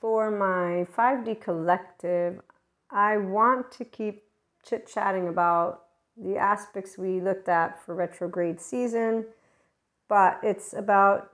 [0.00, 2.40] for my 5D collective,
[2.90, 4.22] I want to keep
[4.64, 5.82] chit chatting about
[6.16, 9.26] the aspects we looked at for retrograde season,
[10.08, 11.32] but it's about,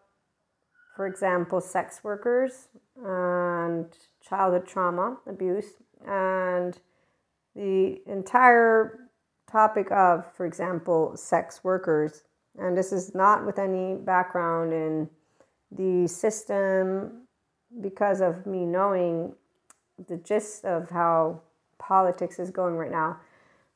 [0.96, 2.68] for example, sex workers
[3.04, 3.86] and
[4.26, 5.74] childhood trauma, abuse,
[6.06, 6.78] and
[7.54, 9.08] the entire
[9.50, 12.22] topic of, for example, sex workers.
[12.58, 15.08] And this is not with any background in
[15.70, 17.21] the system
[17.80, 19.34] because of me knowing
[20.08, 21.40] the gist of how
[21.78, 23.18] politics is going right now.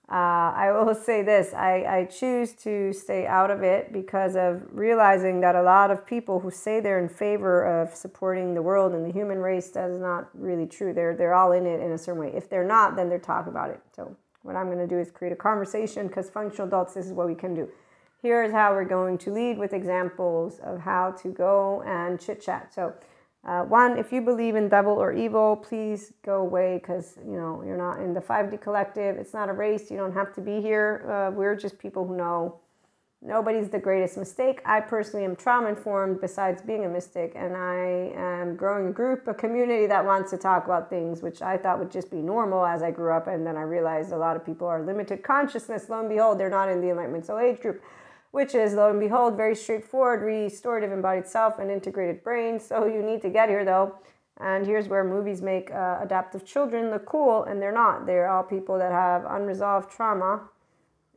[0.08, 4.62] Uh, I will say this I, I choose to stay out of it because of
[4.70, 8.92] realizing that a lot of people who say they're in favor of supporting the world
[8.92, 10.92] and the human race, that is not really true.
[10.92, 12.32] They're, they're all in it in a certain way.
[12.34, 13.80] If they're not, then they're talking about it.
[13.94, 17.12] So, what I'm going to do is create a conversation because functional adults, this is
[17.12, 17.68] what we can do.
[18.22, 22.40] Here is how we're going to lead with examples of how to go and chit
[22.40, 22.72] chat.
[22.72, 22.94] So,
[23.46, 27.62] uh, one, if you believe in devil or evil, please go away because you know
[27.64, 29.16] you're not in the 5D collective.
[29.16, 29.88] It's not a race.
[29.88, 31.06] You don't have to be here.
[31.08, 32.58] Uh, we're just people who know
[33.22, 34.60] nobody's the greatest mistake.
[34.64, 39.28] I personally am trauma informed besides being a mystic, and I am growing a group,
[39.28, 42.66] a community that wants to talk about things which I thought would just be normal
[42.66, 43.28] as I grew up.
[43.28, 45.88] And then I realized a lot of people are limited consciousness.
[45.88, 47.80] Lo and behold, they're not in the Enlightenment Soul Age group
[48.36, 52.60] which is, lo and behold, very straightforward restorative embodied self and integrated brain.
[52.60, 53.94] So you need to get here though.
[54.38, 58.04] And here's where movies make uh, adaptive children look cool, and they're not.
[58.04, 60.50] They're all people that have unresolved trauma,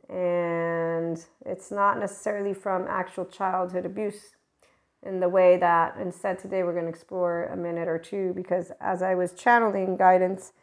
[0.08, 4.36] and it's not necessarily from actual childhood abuse
[5.02, 8.72] in the way that instead today we're going to explore a minute or two because
[8.80, 10.54] as I was channeling guidance,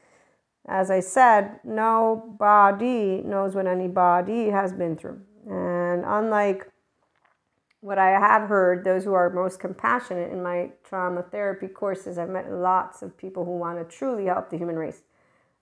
[0.67, 5.22] as I said, nobody knows what anybody has been through.
[5.47, 6.72] And unlike
[7.82, 12.30] what I have heard, those who are most compassionate in my trauma therapy courses, I've
[12.30, 15.04] met lots of people who want to truly help the human race.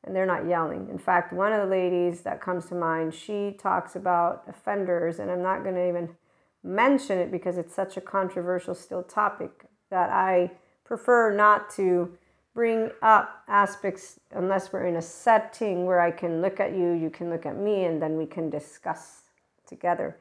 [0.04, 0.88] And they're not yelling.
[0.90, 5.32] In fact, one of the ladies that comes to mind, she talks about offenders, and
[5.32, 6.16] I'm not going to even
[6.64, 10.52] mention it because it's such a controversial still topic that I
[10.84, 12.18] prefer not to
[12.54, 17.10] bring up aspects unless we're in a setting where I can look at you, you
[17.10, 19.25] can look at me, and then we can discuss
[19.66, 20.18] together.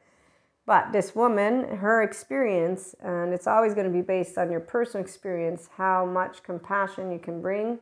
[0.66, 5.04] But this woman, her experience, and it's always going to be based on your personal
[5.04, 7.78] experience, how much compassion you can bring.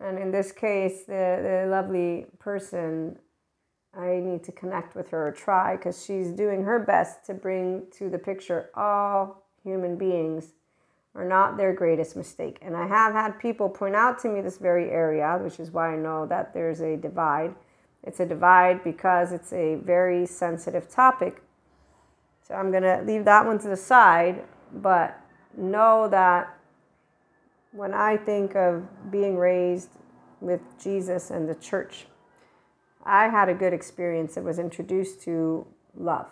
[0.00, 3.18] And in this case, the, the lovely person,
[3.96, 7.84] I need to connect with her or try because she's doing her best to bring
[7.98, 10.52] to the picture all human beings
[11.14, 12.58] are not their greatest mistake.
[12.62, 15.92] And I have had people point out to me this very area, which is why
[15.92, 17.54] I know that there's a divide
[18.02, 21.42] it's a divide because it's a very sensitive topic.
[22.46, 25.18] So I'm going to leave that one to the side, but
[25.56, 26.58] know that
[27.72, 29.90] when I think of being raised
[30.40, 32.06] with Jesus and the church,
[33.04, 34.36] I had a good experience.
[34.36, 36.28] It was introduced to love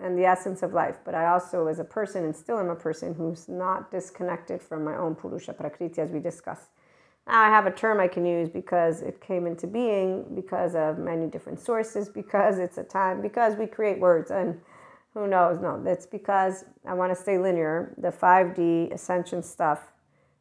[0.00, 0.98] and the essence of life.
[1.04, 4.84] But I also, as a person, and still am a person who's not disconnected from
[4.84, 6.70] my own Purusha Prakriti, as we discussed.
[7.26, 10.98] Now I have a term I can use because it came into being because of
[10.98, 14.60] many different sources, because it's a time, because we create words and
[15.14, 15.60] who knows?
[15.60, 17.94] No, that's because I want to stay linear.
[17.98, 19.92] The 5D ascension stuff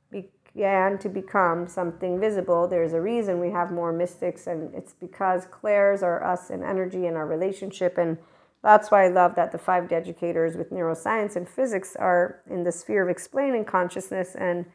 [0.10, 2.68] began to become something visible.
[2.68, 7.06] There's a reason we have more mystics, and it's because clairs are us and energy
[7.06, 7.98] and our relationship.
[7.98, 8.18] And
[8.64, 12.72] that's why I love that the 5D educators with neuroscience and physics are in the
[12.72, 14.66] sphere of explaining consciousness and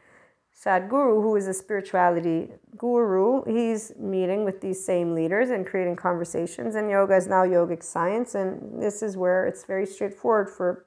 [0.57, 6.73] Sadhguru, who is a spirituality guru, he's meeting with these same leaders and creating conversations.
[6.73, 8.33] And yoga is now yogic science.
[8.33, 10.85] And this is where it's very straightforward for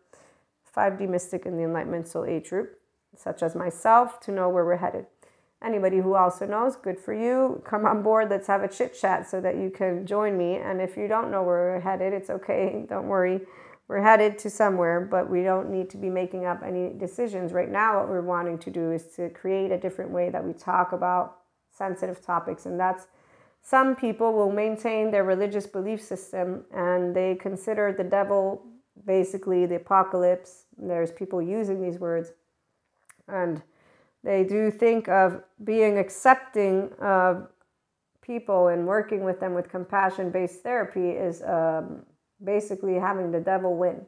[0.76, 2.80] 5D mystic in the Enlightenment Soul Age group,
[3.16, 5.06] such as myself, to know where we're headed.
[5.62, 7.62] Anybody who also knows, good for you.
[7.64, 8.30] Come on board.
[8.30, 10.56] Let's have a chit chat so that you can join me.
[10.56, 12.86] And if you don't know where we're headed, it's okay.
[12.88, 13.42] Don't worry
[13.90, 17.52] we're headed to somewhere, but we don't need to be making up any decisions.
[17.52, 20.52] Right now, what we're wanting to do is to create a different way that we
[20.52, 21.38] talk about
[21.72, 22.66] sensitive topics.
[22.66, 23.08] And that's
[23.62, 28.64] some people will maintain their religious belief system and they consider the devil
[29.04, 30.66] basically the apocalypse.
[30.78, 32.30] There's people using these words.
[33.26, 33.60] And
[34.22, 37.48] they do think of being accepting of
[38.22, 42.04] people and working with them with compassion based therapy is um,
[42.42, 44.06] basically having the devil win.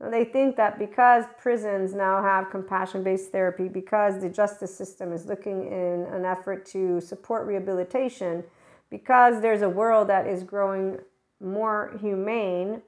[0.00, 5.12] And they think that because prisons now have compassion based therapy, because the justice system
[5.12, 8.42] is looking in an effort to support rehabilitation,
[8.90, 10.98] because there's a world that is growing
[11.40, 12.82] more humane,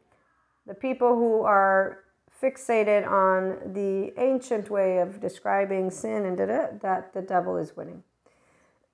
[0.66, 2.00] the people who are
[2.42, 8.02] fixated on the ancient way of describing sin and that the devil is winning.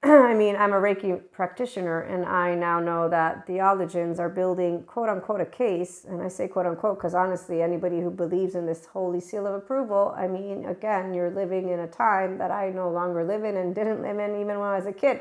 [0.02, 5.10] I mean, I'm a Reiki practitioner, and I now know that theologians are building quote
[5.10, 6.06] unquote a case.
[6.08, 9.52] And I say quote unquote because honestly, anybody who believes in this holy seal of
[9.52, 13.58] approval, I mean, again, you're living in a time that I no longer live in
[13.58, 15.20] and didn't live in even when I was a kid.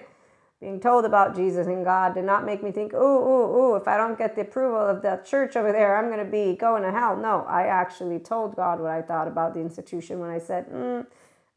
[0.61, 3.87] Being told about Jesus and God did not make me think, ooh, ooh, ooh, if
[3.87, 6.83] I don't get the approval of that church over there, I'm going to be going
[6.83, 7.17] to hell.
[7.17, 11.05] No, I actually told God what I thought about the institution when I said, mm,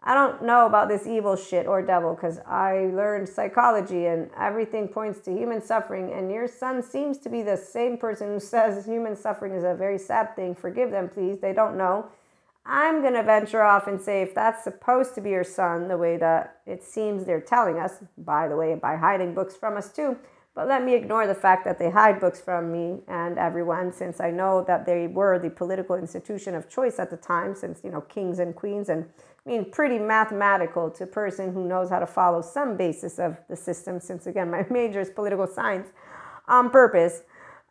[0.04, 4.88] I don't know about this evil shit or devil because I learned psychology and everything
[4.88, 6.12] points to human suffering.
[6.12, 9.74] And your son seems to be the same person who says human suffering is a
[9.74, 10.56] very sad thing.
[10.56, 11.38] Forgive them, please.
[11.38, 12.08] They don't know.
[12.66, 15.98] I'm going to venture off and say if that's supposed to be your son, the
[15.98, 19.92] way that it seems they're telling us, by the way, by hiding books from us
[19.92, 20.16] too.
[20.54, 24.20] But let me ignore the fact that they hide books from me and everyone, since
[24.20, 27.90] I know that they were the political institution of choice at the time, since, you
[27.90, 29.06] know, kings and queens and
[29.44, 33.36] I mean, pretty mathematical to a person who knows how to follow some basis of
[33.48, 35.88] the system, since again, my major is political science
[36.46, 37.22] on purpose.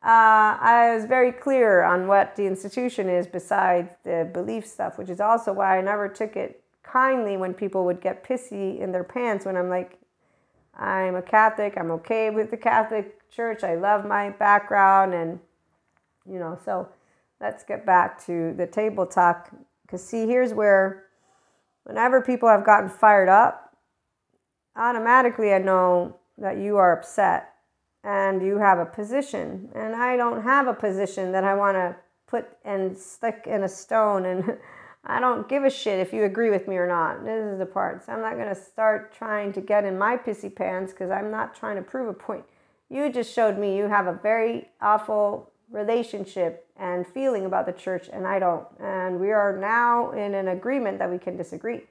[0.04, 5.10] Uh, I was very clear on what the institution is besides the belief stuff, which
[5.10, 9.04] is also why I never took it kindly when people would get pissy in their
[9.04, 10.00] pants when I'm like,
[10.78, 15.40] I'm a Catholic, I'm okay with the Catholic Church, I love my background, and
[16.30, 16.90] you know, so
[17.40, 19.52] let's get back to the table talk.
[19.84, 21.06] Because, see, here's where
[21.84, 23.76] whenever people have gotten fired up,
[24.76, 27.52] automatically I know that you are upset
[28.04, 29.70] and you have a position.
[29.76, 31.96] And I don't have a position that I want to
[32.28, 34.26] put and stick in a stone.
[34.26, 34.58] And
[35.06, 37.24] I don't give a shit if you agree with me or not.
[37.24, 38.06] This is the part.
[38.06, 41.32] So I'm not going to start trying to get in my pissy pants because I'm
[41.32, 42.44] not trying to prove a point.
[42.90, 48.10] You just showed me you have a very awful relationship and feeling about the church,
[48.12, 48.68] and I don't.
[48.80, 51.82] And we are now in an agreement that we can disagree,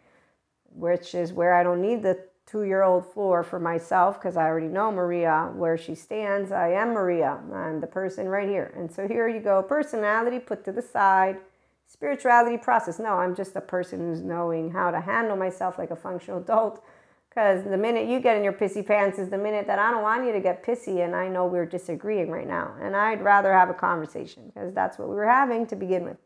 [0.75, 4.45] which is where I don't need the two year old floor for myself because I
[4.45, 6.51] already know Maria where she stands.
[6.51, 7.39] I am Maria.
[7.53, 8.73] I'm the person right here.
[8.77, 11.39] And so here you go personality put to the side,
[11.87, 12.99] spirituality process.
[12.99, 16.83] No, I'm just a person who's knowing how to handle myself like a functional adult
[17.31, 20.03] because the minute you get in your pissy pants is the minute that I don't
[20.03, 22.75] want you to get pissy, and I know we're disagreeing right now.
[22.83, 26.17] And I'd rather have a conversation because that's what we were having to begin with.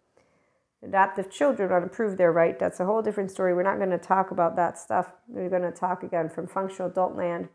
[0.83, 2.59] Adaptive children want to prove their right.
[2.59, 3.55] That's a whole different story.
[3.55, 5.13] We're not going to talk about that stuff.
[5.29, 7.49] We're going to talk again from functional adult land.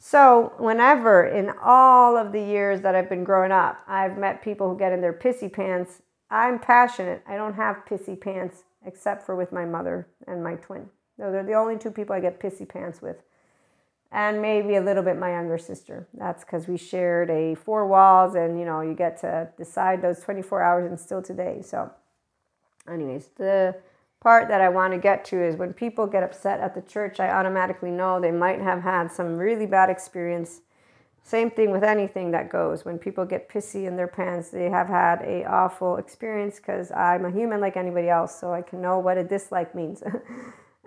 [0.00, 4.68] So, whenever in all of the years that I've been growing up, I've met people
[4.68, 7.22] who get in their pissy pants, I'm passionate.
[7.26, 10.90] I don't have pissy pants except for with my mother and my twin.
[11.18, 13.16] No, they're the only two people I get pissy pants with.
[14.10, 16.06] And maybe a little bit my younger sister.
[16.14, 20.20] That's because we shared a four walls and you know, you get to decide those
[20.20, 21.60] 24 hours and still today.
[21.62, 21.90] So,
[22.88, 23.76] anyways, the
[24.20, 27.20] part that I want to get to is when people get upset at the church,
[27.20, 30.62] I automatically know they might have had some really bad experience.
[31.22, 32.86] Same thing with anything that goes.
[32.86, 37.26] When people get pissy in their pants, they have had a awful experience because I'm
[37.26, 40.02] a human like anybody else, so I can know what a dislike means.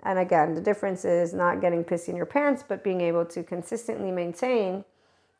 [0.02, 3.42] And again, the difference is not getting pissy in your pants, but being able to
[3.42, 4.84] consistently maintain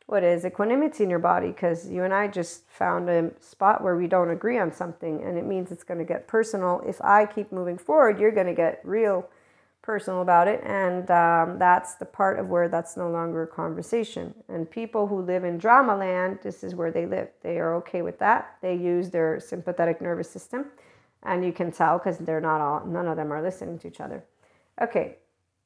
[0.05, 3.95] what is equanimity in your body because you and I just found a spot where
[3.95, 6.81] we don't agree on something and it means it's going to get personal.
[6.85, 9.29] If I keep moving forward, you're going to get real
[9.81, 10.61] personal about it.
[10.63, 14.33] And um, that's the part of where that's no longer a conversation.
[14.49, 17.29] And people who live in drama land, this is where they live.
[17.41, 18.57] They are okay with that.
[18.61, 20.65] They use their sympathetic nervous system.
[21.23, 24.01] And you can tell because they're not all, none of them are listening to each
[24.01, 24.23] other.
[24.81, 25.17] Okay,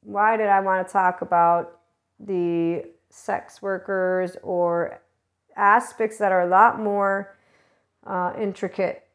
[0.01, 1.79] why did I want to talk about
[2.19, 5.01] the sex workers or
[5.55, 7.35] aspects that are a lot more
[8.05, 9.07] uh, intricate,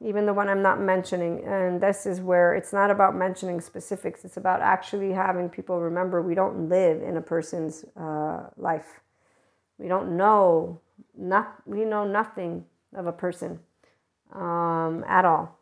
[0.00, 1.44] even the one I'm not mentioning?
[1.44, 6.22] And this is where it's not about mentioning specifics, it's about actually having people remember
[6.22, 9.00] we don't live in a person's uh, life.
[9.78, 10.80] We don't know,
[11.16, 13.60] not, we know nothing of a person
[14.32, 15.59] um, at all.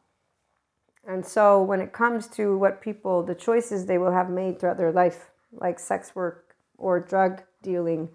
[1.08, 4.76] And so when it comes to what people, the choices they will have made throughout
[4.76, 8.10] their life, like sex work or drug dealing,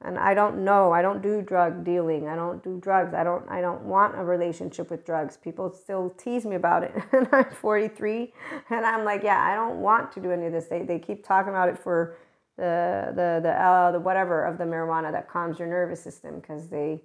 [0.00, 3.46] and I don't know, I don't do drug dealing, I don't do drugs, I don't,
[3.50, 5.36] I don't want a relationship with drugs.
[5.36, 8.32] People still tease me about it, and I'm 43,
[8.70, 10.68] and I'm like, yeah, I don't want to do any of this.
[10.68, 12.16] They, they keep talking about it for
[12.56, 16.68] the the the uh, the whatever of the marijuana that calms your nervous system because
[16.68, 17.02] they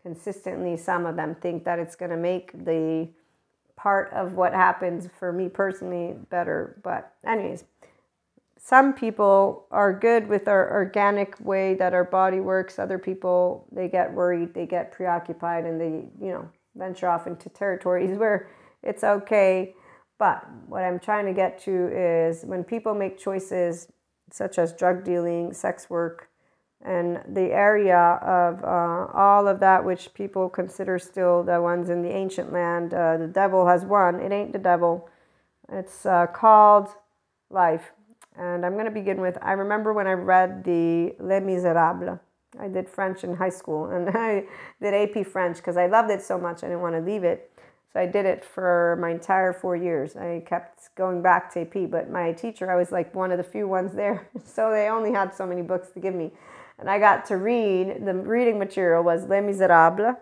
[0.00, 3.08] consistently some of them think that it's going to make the
[3.76, 6.80] part of what happens for me personally better.
[6.82, 7.64] But, anyways,
[8.58, 12.78] some people are good with our organic way that our body works.
[12.78, 17.48] Other people, they get worried, they get preoccupied, and they, you know, venture off into
[17.48, 18.48] territories where
[18.82, 19.74] it's okay.
[20.18, 23.88] But what I'm trying to get to is when people make choices
[24.30, 26.28] such as drug dealing, sex work,
[26.84, 32.02] and the area of uh, all of that which people consider still the ones in
[32.02, 34.20] the ancient land, uh, the devil has won.
[34.20, 35.08] It ain't the devil.
[35.70, 36.88] It's uh, called
[37.50, 37.92] life.
[38.36, 42.18] And I'm going to begin with I remember when I read the Les Miserables.
[42.58, 44.44] I did French in high school and I
[44.80, 47.50] did AP French because I loved it so much I didn't want to leave it.
[47.92, 50.16] So I did it for my entire four years.
[50.16, 53.44] I kept going back to AP, but my teacher, I was like one of the
[53.44, 54.28] few ones there.
[54.44, 56.32] So they only had so many books to give me.
[56.78, 60.16] And I got to read, the reading material was Les Miserables.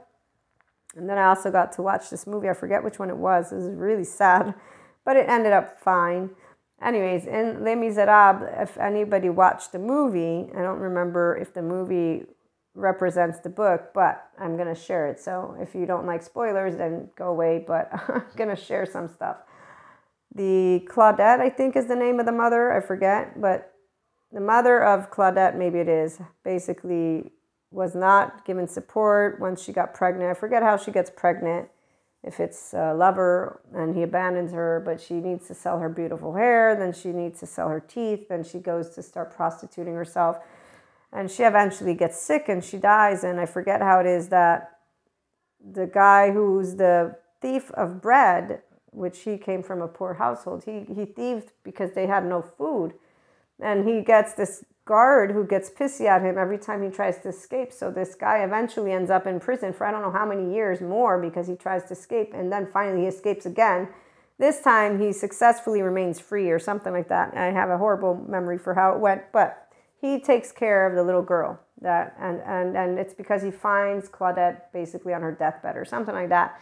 [0.96, 2.48] And then I also got to watch this movie.
[2.48, 3.52] I forget which one it was.
[3.52, 4.54] It was really sad,
[5.04, 6.30] but it ended up fine.
[6.82, 12.26] Anyways, in Les Miserables, if anybody watched the movie, I don't remember if the movie
[12.74, 15.20] represents the book, but I'm to share it.
[15.20, 19.36] So if you don't like spoilers, then go away, but I'm to share some stuff.
[20.34, 22.72] The Claudette, I think, is the name of the mother.
[22.72, 23.69] I forget, but
[24.32, 27.32] the mother of Claudette, maybe it is, basically
[27.70, 30.30] was not given support once she got pregnant.
[30.30, 31.68] I forget how she gets pregnant
[32.22, 36.34] if it's a lover and he abandons her, but she needs to sell her beautiful
[36.34, 40.38] hair, then she needs to sell her teeth, then she goes to start prostituting herself.
[41.12, 43.24] And she eventually gets sick and she dies.
[43.24, 44.78] And I forget how it is that
[45.60, 50.84] the guy who's the thief of bread, which he came from a poor household, he,
[50.94, 52.92] he thieved because they had no food.
[53.62, 57.28] And he gets this guard who gets pissy at him every time he tries to
[57.28, 57.72] escape.
[57.72, 60.80] So this guy eventually ends up in prison for I don't know how many years
[60.80, 63.88] more because he tries to escape and then finally he escapes again.
[64.38, 67.36] This time he successfully remains free or something like that.
[67.36, 69.68] I have a horrible memory for how it went, but
[70.00, 74.08] he takes care of the little girl that and and and it's because he finds
[74.08, 76.60] Claudette basically on her deathbed or something like that.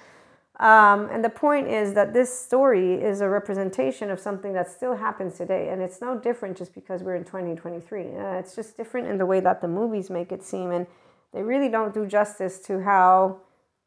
[0.60, 4.96] Um, and the point is that this story is a representation of something that still
[4.96, 5.68] happens today.
[5.68, 8.02] And it's no different just because we're in 2023.
[8.02, 10.72] Uh, it's just different in the way that the movies make it seem.
[10.72, 10.86] And
[11.32, 13.38] they really don't do justice to how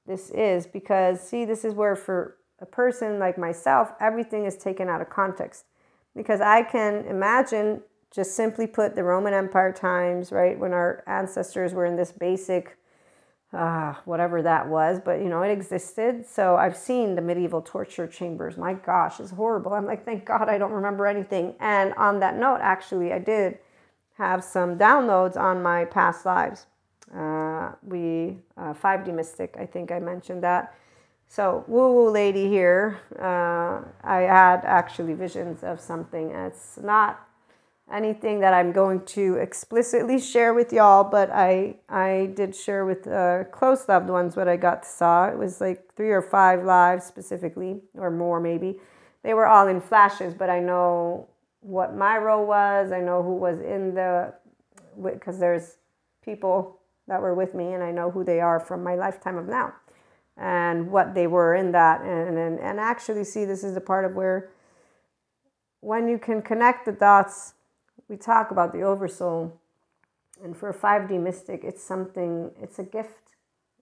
[0.08, 4.88] this is because, see, this is where for a person like myself, everything is taken
[4.88, 5.66] out of context.
[6.16, 7.82] Because I can imagine
[8.14, 12.78] just simply put the Roman Empire times, right, when our ancestors were in this basic
[13.54, 16.26] uh, whatever that was, but you know, it existed.
[16.26, 18.58] So I've seen the medieval torture chambers.
[18.58, 19.74] My gosh, it's horrible.
[19.74, 21.56] I'm like, thank God I don't remember anything.
[21.60, 23.60] And on that note, actually, I did
[24.18, 26.68] have some downloads on my past lives.
[27.14, 30.74] Uh, we, uh, 5D Mystic, I think I mentioned that.
[31.28, 36.32] So, woo woo lady here, uh, I had actually visions of something.
[36.32, 37.28] It's not
[37.92, 43.08] anything that I'm going to explicitly share with y'all, but I I did share with
[43.08, 45.28] uh, close loved ones what I got to saw.
[45.28, 48.80] It was like three or five lives specifically, or more maybe.
[49.24, 51.28] They were all in flashes, but I know
[51.60, 52.92] what my role was.
[52.92, 54.34] I know who was in the
[55.02, 55.78] because there's
[56.24, 59.48] people that were with me, and I know who they are from my lifetime of
[59.48, 59.74] now,
[60.38, 64.06] and what they were in that, and and and actually see this is the part
[64.06, 64.50] of where
[65.82, 67.56] when you can connect the dots
[68.12, 69.58] we talk about the oversoul.
[70.44, 73.36] And for a 5D mystic, it's something, it's a gift.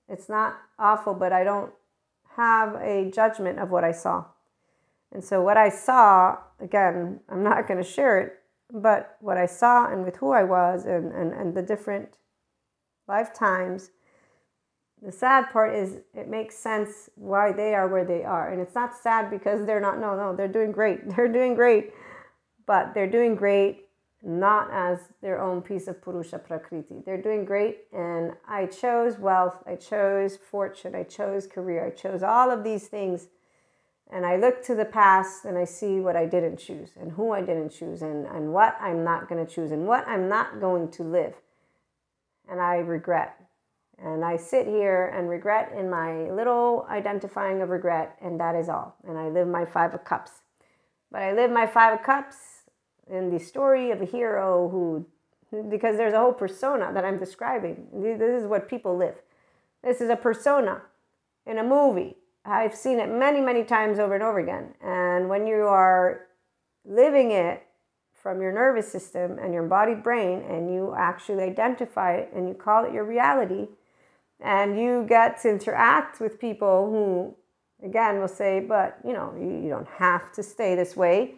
[0.07, 1.71] It's not awful, but I don't
[2.35, 4.25] have a judgment of what I saw.
[5.11, 8.33] And so, what I saw, again, I'm not going to share it,
[8.71, 12.17] but what I saw and with who I was and, and, and the different
[13.07, 13.89] lifetimes,
[15.01, 18.51] the sad part is it makes sense why they are where they are.
[18.51, 21.09] And it's not sad because they're not, no, no, they're doing great.
[21.15, 21.93] They're doing great,
[22.67, 23.88] but they're doing great
[24.21, 27.01] not as their own piece of Purusha Prakriti.
[27.05, 32.21] They're doing great, and I chose wealth, I chose fortune, I chose career, I chose
[32.21, 33.27] all of these things.
[34.11, 37.31] And I look to the past and I see what I didn't choose, and who
[37.31, 40.59] I didn't choose, and, and what I'm not going to choose, and what I'm not
[40.59, 41.35] going to live.
[42.49, 43.35] And I regret.
[43.99, 48.67] And I sit here and regret in my little identifying of regret, and that is
[48.67, 48.95] all.
[49.07, 50.31] And I live my Five of Cups.
[51.11, 52.58] But I live my Five of Cups
[53.09, 55.05] in the story of a hero who,
[55.69, 57.87] because there's a whole persona that I'm describing.
[57.93, 59.15] This is what people live.
[59.83, 60.81] This is a persona
[61.45, 62.17] in a movie.
[62.45, 64.73] I've seen it many, many times over and over again.
[64.81, 66.27] And when you are
[66.85, 67.63] living it
[68.13, 72.53] from your nervous system and your embodied brain, and you actually identify it and you
[72.53, 73.67] call it your reality,
[74.41, 77.35] and you get to interact with people who,
[77.85, 81.35] again, will say, but you know, you, you don't have to stay this way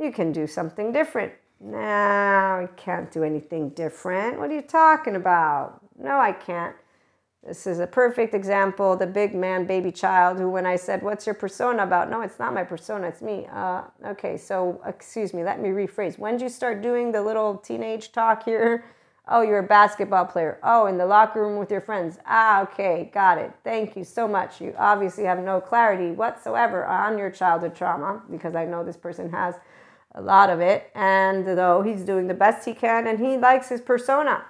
[0.00, 1.32] you can do something different.
[1.60, 4.38] No, I can't do anything different.
[4.38, 5.80] What are you talking about?
[5.98, 6.74] No, I can't.
[7.46, 8.96] This is a perfect example.
[8.96, 12.10] The big man, baby child, who, when I said, What's your persona about?
[12.10, 13.46] No, it's not my persona, it's me.
[13.52, 16.18] Uh, okay, so excuse me, let me rephrase.
[16.18, 18.84] When did you start doing the little teenage talk here?
[19.28, 20.58] Oh, you're a basketball player.
[20.62, 22.18] Oh, in the locker room with your friends.
[22.26, 23.52] Ah, okay, got it.
[23.64, 24.60] Thank you so much.
[24.60, 29.30] You obviously have no clarity whatsoever on your childhood trauma because I know this person
[29.30, 29.54] has
[30.14, 30.90] a lot of it.
[30.94, 34.44] And though he's doing the best he can and he likes his persona.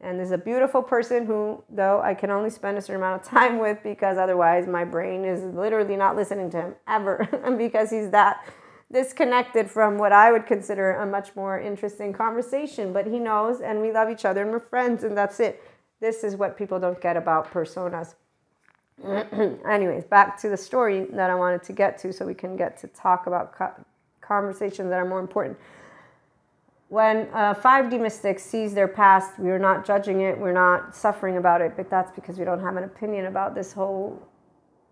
[0.00, 3.28] And there's a beautiful person who, though, I can only spend a certain amount of
[3.30, 8.10] time with because otherwise my brain is literally not listening to him ever because he's
[8.10, 8.44] that
[8.92, 12.92] disconnected from what I would consider a much more interesting conversation.
[12.92, 15.62] But he knows, and we love each other, and we're friends, and that's it.
[16.00, 18.14] This is what people don't get about personas.
[19.68, 22.78] Anyways, back to the story that I wanted to get to so we can get
[22.80, 23.54] to talk about
[24.26, 25.58] conversations that are more important.
[26.88, 31.60] When uh, 5D mystic sees their past, we're not judging it, we're not suffering about
[31.60, 34.22] it, but that's because we don't have an opinion about this whole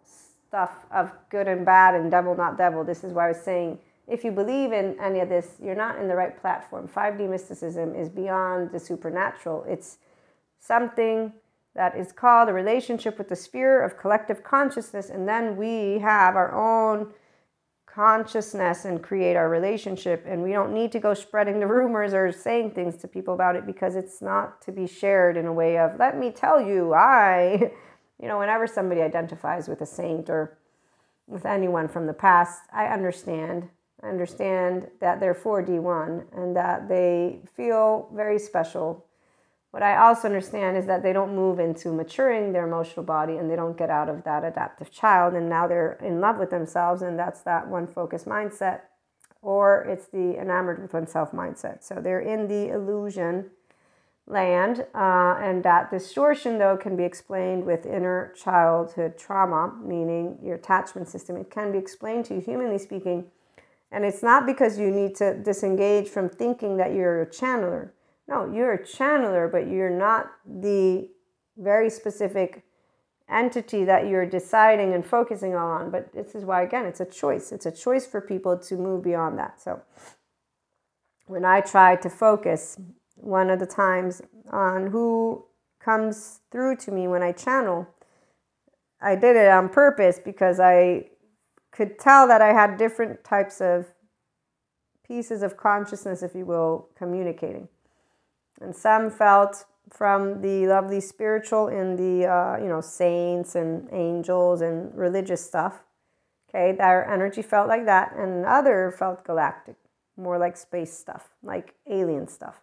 [0.04, 2.82] stuff of good and bad and devil, not devil.
[2.82, 5.98] This is why I was saying if you believe in any of this, you're not
[5.98, 6.88] in the right platform.
[6.88, 9.98] 5D mysticism is beyond the supernatural, it's
[10.60, 11.32] something
[11.74, 16.36] that is called a relationship with the sphere of collective consciousness, and then we have
[16.36, 17.12] our own
[17.94, 20.24] consciousness and create our relationship.
[20.26, 23.56] And we don't need to go spreading the rumors or saying things to people about
[23.56, 26.94] it because it's not to be shared in a way of, let me tell you,
[26.94, 27.70] I,
[28.20, 30.58] you know, whenever somebody identifies with a saint or
[31.26, 33.68] with anyone from the past, I understand.
[34.02, 39.06] I understand that they're 4D1 and that they feel very special
[39.74, 43.50] what I also understand is that they don't move into maturing their emotional body and
[43.50, 45.34] they don't get out of that adaptive child.
[45.34, 48.82] And now they're in love with themselves, and that's that one focus mindset,
[49.42, 51.82] or it's the enamored with oneself mindset.
[51.82, 53.50] So they're in the illusion
[54.28, 54.86] land.
[54.94, 61.08] Uh, and that distortion, though, can be explained with inner childhood trauma, meaning your attachment
[61.08, 61.36] system.
[61.36, 63.24] It can be explained to you, humanly speaking.
[63.90, 67.90] And it's not because you need to disengage from thinking that you're a channeler
[68.26, 71.08] no, you're a channeler, but you're not the
[71.56, 72.64] very specific
[73.28, 75.90] entity that you're deciding and focusing on.
[75.90, 77.52] But this is why, again, it's a choice.
[77.52, 79.60] It's a choice for people to move beyond that.
[79.60, 79.82] So
[81.26, 82.78] when I try to focus
[83.16, 85.44] one of the times on who
[85.80, 87.86] comes through to me when I channel,
[89.00, 91.08] I did it on purpose because I
[91.72, 93.86] could tell that I had different types of
[95.06, 97.68] pieces of consciousness, if you will, communicating
[98.60, 104.60] and some felt from the lovely spiritual in the uh, you know saints and angels
[104.60, 105.82] and religious stuff
[106.54, 108.14] okay their energy felt like that.
[108.16, 109.76] And other felt galactic
[110.16, 112.60] more like space stuff like alien stuff.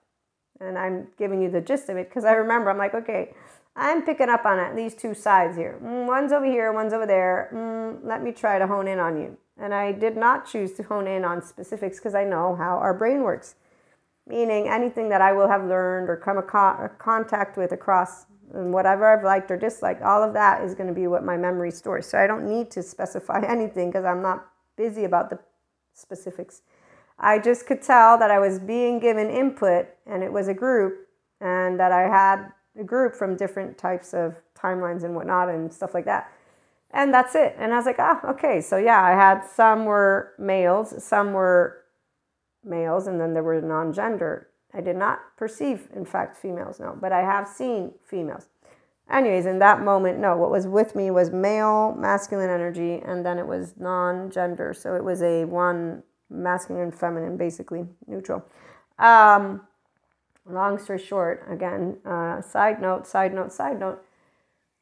[0.60, 3.34] And i'm giving you the gist of it because i remember i'm like okay
[3.76, 5.80] i'm picking up on it, these two sides here.
[5.84, 7.50] Mm, one's over here one's over there.
[7.54, 9.38] Mm, let me try to hone in on you.
[9.58, 12.94] And i did not choose to hone in on specifics because i know how our
[12.94, 13.56] brain works
[14.28, 19.08] meaning anything that I will have learned or come a contact with across and whatever
[19.08, 22.08] I've liked or disliked, all of that is going to be what my memory stores.
[22.08, 24.46] So I don't need to specify anything because I'm not
[24.78, 25.40] busy about the
[25.94, 26.62] specifics.
[27.20, 31.08] I just could tell that I was being given input and it was a group
[31.40, 35.94] and that I had a group from different types of timelines and whatnot and stuff
[35.94, 36.32] like that.
[36.92, 37.56] And that's it.
[37.58, 38.60] And I was like, ah, okay.
[38.60, 41.81] So yeah, I had some were males, some were
[42.64, 44.48] males, and then there were non gender.
[44.74, 48.48] I did not perceive, in fact, females, no, but I have seen females.
[49.10, 53.38] Anyways, in that moment, no, what was with me was male, masculine energy, and then
[53.38, 54.74] it was non gender.
[54.74, 58.46] So it was a one masculine, feminine, basically neutral.
[58.98, 59.62] Um,
[60.50, 64.02] long story short, again, uh, side note, side note, side note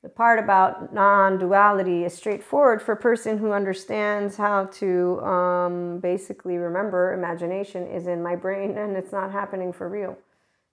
[0.02, 6.58] the part about non-duality is straightforward for a person who understands how to um, basically
[6.58, 10.18] remember imagination is in my brain and it's not happening for real.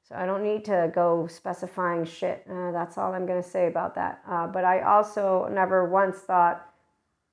[0.09, 2.47] So i don't need to go specifying shit.
[2.49, 4.23] Uh, that's all i'm going to say about that.
[4.29, 6.71] Uh, but i also never once thought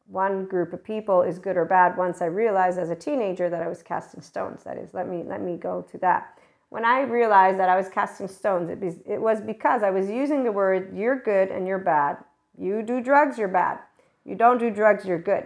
[0.07, 3.61] one group of people is good or bad once i realized as a teenager that
[3.61, 4.63] i was casting stones.
[4.63, 6.39] That is let me let me go to that
[6.73, 10.09] when I realized that I was casting stones, it, be, it was because I was
[10.09, 12.17] using the word you're good and you're bad.
[12.57, 13.77] You do drugs, you're bad.
[14.25, 15.45] You don't do drugs, you're good.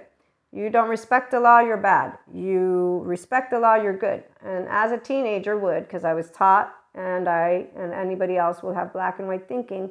[0.53, 2.17] You don't respect the law, you're bad.
[2.33, 4.23] You respect the law, you're good.
[4.41, 8.73] And as a teenager would, because I was taught and I and anybody else will
[8.73, 9.89] have black and white thinking,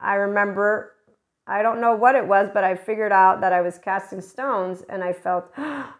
[0.00, 0.94] I remember
[1.46, 4.82] I don't know what it was, but I figured out that I was casting stones
[4.88, 5.94] and I felt oh,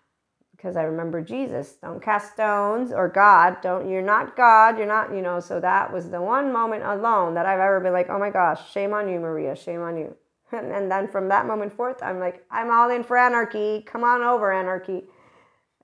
[0.61, 5.15] because I remember Jesus, don't cast stones, or God, don't, you're not God, you're not,
[5.15, 5.41] you know.
[5.41, 8.71] So that was the one moment alone that I've ever been like, oh my gosh,
[8.71, 10.15] shame on you, Maria, shame on you.
[10.53, 13.85] And, and then from that moment forth, I'm like, I'm all in for anarchy.
[13.87, 15.05] Come on over, anarchy.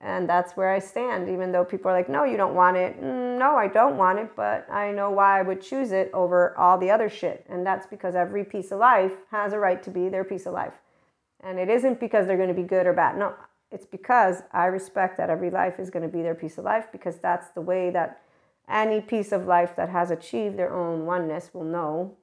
[0.01, 3.01] And that's where I stand, even though people are like, no, you don't want it.
[3.01, 6.55] Mm, no, I don't want it, but I know why I would choose it over
[6.57, 7.45] all the other shit.
[7.47, 10.51] And that's because every piece of life has a right to be their piece of
[10.51, 10.73] life.
[11.41, 13.17] And it isn't because they're going to be good or bad.
[13.17, 13.35] No,
[13.71, 16.87] it's because I respect that every life is going to be their piece of life
[16.91, 18.21] because that's the way that
[18.69, 22.15] any piece of life that has achieved their own oneness will know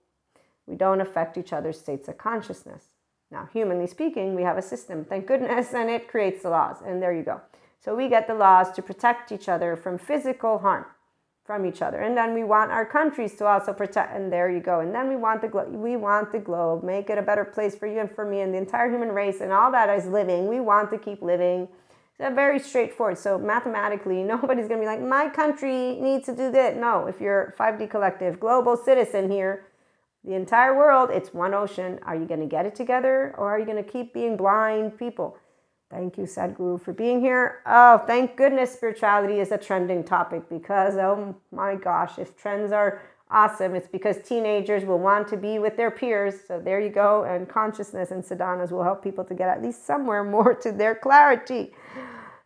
[0.67, 2.89] we don't affect each other's states of consciousness.
[3.31, 6.77] Now, humanly speaking, we have a system, thank goodness, and it creates the laws.
[6.85, 7.41] And there you go.
[7.81, 10.87] So we get the laws to protect each other from physical harm
[11.45, 12.01] from each other.
[12.01, 14.81] And then we want our countries to also protect and there you go.
[14.81, 17.77] And then we want the globe we want the globe, make it a better place
[17.77, 20.49] for you and for me and the entire human race and all that is living.
[20.49, 21.69] We want to keep living.
[22.17, 23.19] So very straightforward.
[23.19, 26.77] So mathematically, nobody's going to be like my country needs to do this.
[26.79, 29.67] No, if you're 5D collective global citizen here,
[30.25, 31.99] the entire world, it's one ocean.
[32.05, 34.99] Are you going to get it together or are you going to keep being blind
[34.99, 35.37] people?
[35.95, 37.61] Thank you, Sadhguru, for being here.
[37.67, 43.01] Oh, thank goodness spirituality is a trending topic because, oh my gosh, if trends are
[43.31, 46.35] awesome, it's because teenagers will want to be with their peers.
[46.49, 47.23] So there you go.
[47.23, 50.97] And consciousness and sadhanas will help people to get at least somewhere more to their
[50.97, 51.73] clarity.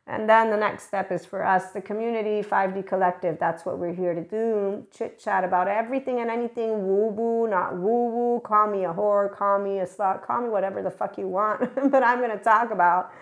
[0.06, 3.38] And then the next step is for us, the community 5D collective.
[3.40, 4.86] That's what we're here to do.
[4.94, 8.40] Chit chat about everything and anything woo woo, not woo woo.
[8.40, 11.60] Call me a whore, call me a slut, call me whatever the fuck you want.
[11.90, 13.12] but I'm going to talk about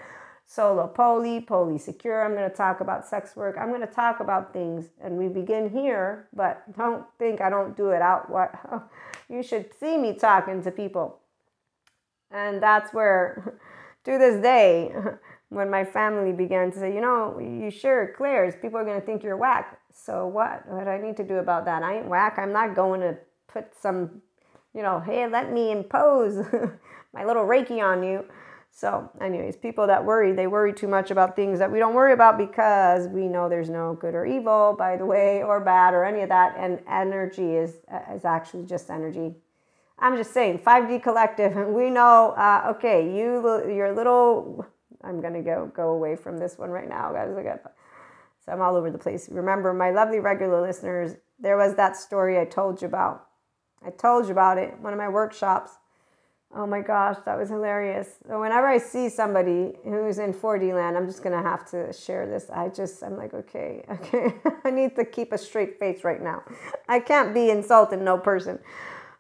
[0.47, 2.25] solo poly, poly secure.
[2.25, 3.57] I'm going to talk about sex work.
[3.61, 4.87] I'm going to talk about things.
[5.03, 8.31] And we begin here, but don't think I don't do it out.
[8.31, 8.55] What
[9.29, 11.19] you should see me talking to people.
[12.31, 13.59] And that's where,
[14.05, 14.95] to this day,
[15.49, 19.07] when my family began to say, you know, you sure clears, people are going to
[19.07, 19.81] think you're whack.
[19.93, 20.67] So what?
[20.69, 21.83] What do I need to do about that?
[21.83, 22.39] I ain't whack.
[22.39, 23.17] I'm not going to
[23.49, 24.23] put some,
[24.75, 26.37] you know, hey, let me impose
[27.13, 28.25] my little Reiki on you.
[28.77, 32.13] So, anyways, people that worry, they worry too much about things that we don't worry
[32.13, 36.05] about because we know there's no good or evil, by the way, or bad or
[36.05, 36.57] any of that.
[36.59, 37.77] And energy is
[38.13, 39.35] is actually just energy.
[39.99, 42.35] I'm just saying, 5D collective, and we know.
[42.37, 43.41] Uh, okay, you,
[43.75, 44.67] your little.
[45.03, 47.35] I'm gonna go go away from this one right now, guys.
[47.35, 47.63] I got,
[48.45, 49.31] so I'm all over the place.
[49.31, 53.27] Remember, my lovely regular listeners, there was that story I told you about.
[53.83, 54.79] I told you about it.
[54.81, 55.79] One of my workshops
[56.55, 58.19] Oh my gosh, that was hilarious.
[58.27, 62.27] So whenever I see somebody who's in 4D land, I'm just gonna have to share
[62.27, 62.49] this.
[62.51, 66.43] I just, I'm like, okay, okay, I need to keep a straight face right now.
[66.89, 68.59] I can't be insulting no person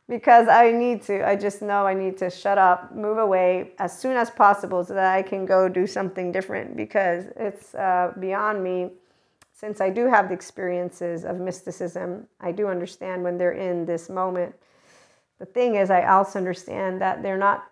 [0.08, 1.26] because I need to.
[1.26, 4.94] I just know I need to shut up, move away as soon as possible so
[4.94, 8.90] that I can go do something different because it's uh, beyond me.
[9.52, 14.10] Since I do have the experiences of mysticism, I do understand when they're in this
[14.10, 14.54] moment
[15.38, 17.70] the thing is, I also understand that they're not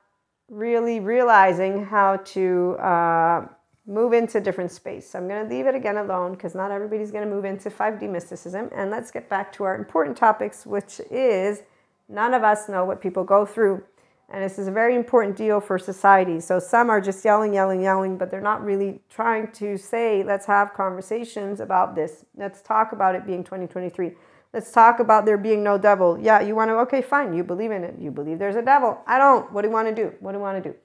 [0.48, 3.46] really realizing how to uh,
[3.86, 5.10] move into different space.
[5.10, 7.70] So I'm going to leave it again alone because not everybody's going to move into
[7.70, 8.70] 5D mysticism.
[8.74, 11.62] And let's get back to our important topics, which is
[12.08, 13.82] none of us know what people go through.
[14.30, 16.40] And this is a very important deal for society.
[16.40, 20.46] So some are just yelling, yelling, yelling, but they're not really trying to say, let's
[20.46, 22.24] have conversations about this.
[22.36, 24.12] Let's talk about it being 2023.
[24.54, 26.16] Let's talk about there being no devil.
[26.16, 27.34] Yeah, you want to, okay, fine.
[27.34, 27.96] You believe in it.
[27.98, 29.00] You believe there's a devil.
[29.04, 29.52] I don't.
[29.52, 30.14] What do you want to do?
[30.20, 30.76] What do you want to do?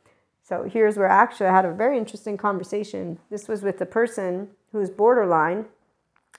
[0.42, 3.20] So here's where actually I had a very interesting conversation.
[3.30, 5.66] This was with a person who's borderline,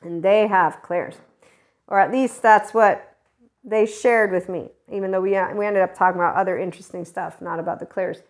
[0.03, 1.19] and they have clairs.
[1.87, 3.17] Or at least that's what
[3.63, 7.05] they shared with me, even though we, uh, we ended up talking about other interesting
[7.05, 8.25] stuff, not about the clairs.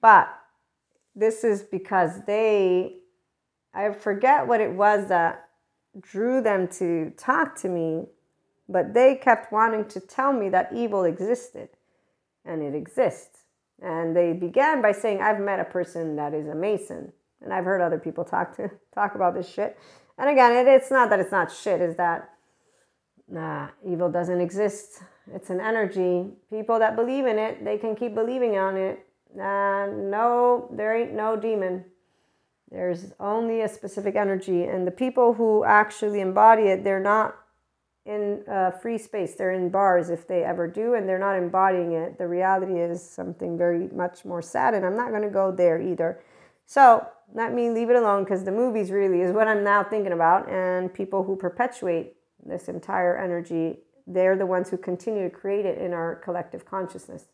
[0.00, 0.28] But
[1.14, 2.96] this is because they,
[3.72, 5.50] I forget what it was that
[6.00, 8.06] drew them to talk to me
[8.70, 11.68] but they kept wanting to tell me that evil existed,
[12.44, 13.40] and it exists.
[13.82, 17.12] And they began by saying, I've met a person that is a Mason.
[17.42, 19.78] And I've heard other people talk to talk about this shit.
[20.18, 22.30] And again, it, it's not that it's not shit, is that
[23.28, 25.02] nah, evil doesn't exist.
[25.32, 26.28] It's an energy.
[26.50, 29.06] People that believe in it, they can keep believing on it.
[29.34, 31.84] Uh, no, there ain't no demon.
[32.70, 34.64] There's only a specific energy.
[34.64, 37.36] And the people who actually embody it, they're not
[38.06, 39.34] in uh, free space.
[39.34, 42.18] They're in bars if they ever do, and they're not embodying it.
[42.18, 45.80] The reality is something very much more sad, and I'm not going to go there
[45.80, 46.20] either.
[46.66, 50.12] So let me leave it alone because the movies really is what I'm now thinking
[50.12, 55.66] about, and people who perpetuate this entire energy, they're the ones who continue to create
[55.66, 57.26] it in our collective consciousness.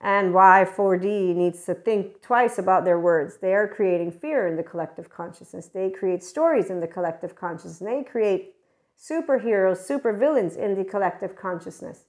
[0.00, 3.38] and why 4D needs to think twice about their words.
[3.38, 5.68] They are creating fear in the collective consciousness.
[5.68, 7.78] They create stories in the collective consciousness.
[7.78, 8.54] They create
[9.02, 12.04] superheroes, supervillains in the collective consciousness.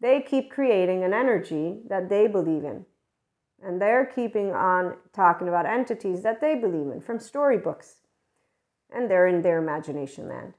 [0.00, 2.86] They keep creating an energy that they believe in.
[3.62, 8.00] And they're keeping on talking about entities that they believe in from storybooks.
[8.92, 10.54] And they're in their imagination land.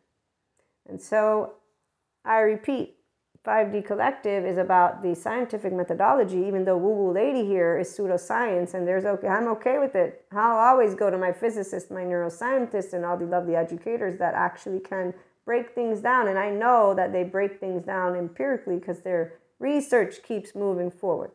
[0.88, 1.56] And so
[2.24, 2.96] I repeat,
[3.46, 8.74] 5D Collective is about the scientific methodology, even though Woo Woo Lady here is pseudoscience,
[8.74, 10.26] and there's okay, I'm okay with it.
[10.32, 14.80] I'll always go to my physicists, my neuroscientists, and all the lovely educators that actually
[14.80, 15.14] can
[15.46, 16.28] break things down.
[16.28, 21.32] And I know that they break things down empirically because their research keeps moving forward.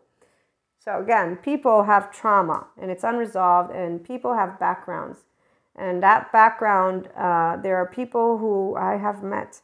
[0.78, 5.20] So, again, people have trauma and it's unresolved, and people have backgrounds.
[5.76, 9.62] And that background, uh, there are people who I have met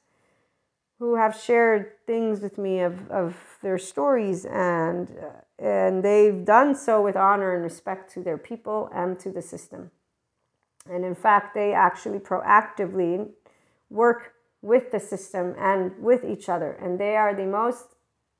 [0.99, 5.15] who have shared things with me of, of their stories and
[5.59, 9.91] and they've done so with honor and respect to their people and to the system
[10.91, 13.29] and in fact they actually proactively
[13.91, 14.33] work
[14.66, 16.72] with the system and with each other.
[16.72, 17.94] And they are the most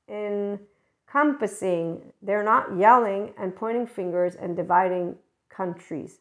[0.09, 2.11] encompassing.
[2.21, 5.15] They're not yelling and pointing fingers and dividing
[5.49, 6.19] countries.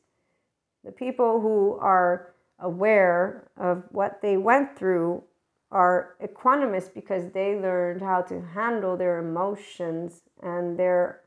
[0.84, 5.24] The people who are aware of what they went through
[5.72, 11.22] are equanimous because they learned how to handle their emotions and their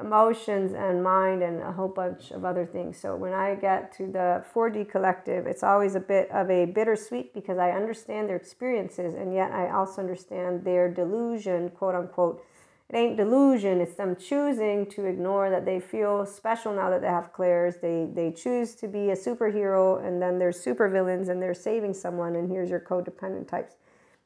[0.00, 2.98] emotions and mind and a whole bunch of other things.
[2.98, 7.34] So when I get to the 4D collective, it's always a bit of a bittersweet
[7.34, 12.42] because I understand their experiences and yet I also understand their delusion, quote unquote.
[12.88, 17.06] It ain't delusion, it's them choosing to ignore that they feel special now that they
[17.08, 17.76] have clairs.
[17.80, 22.34] They they choose to be a superhero and then they're supervillains and they're saving someone
[22.36, 23.76] and here's your codependent types.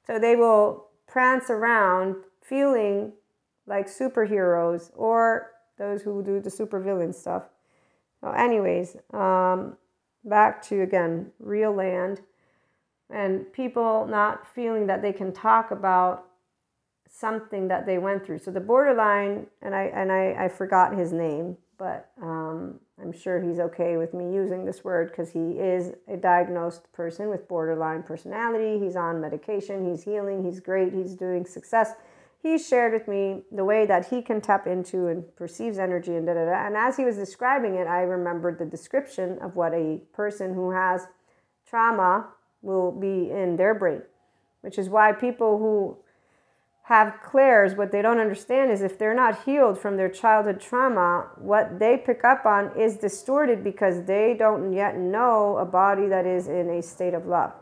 [0.06, 3.12] So they will prance around feeling
[3.66, 7.44] like superheroes or those who do the supervillain stuff.
[8.36, 9.76] Anyways, um,
[10.24, 12.20] back to again real land
[13.10, 16.26] and people not feeling that they can talk about
[17.08, 18.38] something that they went through.
[18.38, 23.40] So the borderline, and I and I, I forgot his name, but um, I'm sure
[23.40, 28.02] he's okay with me using this word because he is a diagnosed person with borderline
[28.02, 28.78] personality.
[28.78, 31.92] He's on medication, he's healing, he's great, he's doing success.
[32.42, 36.26] He shared with me the way that he can tap into and perceives energy and
[36.26, 36.66] da da da.
[36.66, 40.70] And as he was describing it, I remembered the description of what a person who
[40.70, 41.06] has
[41.68, 42.28] trauma
[42.62, 44.02] will be in their brain,
[44.60, 45.96] which is why people who
[46.86, 51.26] have clairs, what they don't understand is if they're not healed from their childhood trauma,
[51.36, 56.24] what they pick up on is distorted because they don't yet know a body that
[56.24, 57.52] is in a state of love.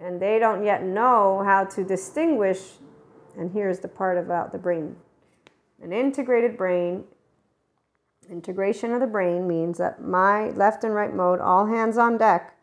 [0.00, 2.58] And they don't yet know how to distinguish.
[3.36, 4.96] And here's the part about the brain
[5.82, 7.04] an integrated brain.
[8.30, 12.56] Integration of the brain means that my left and right mode, all hands on deck,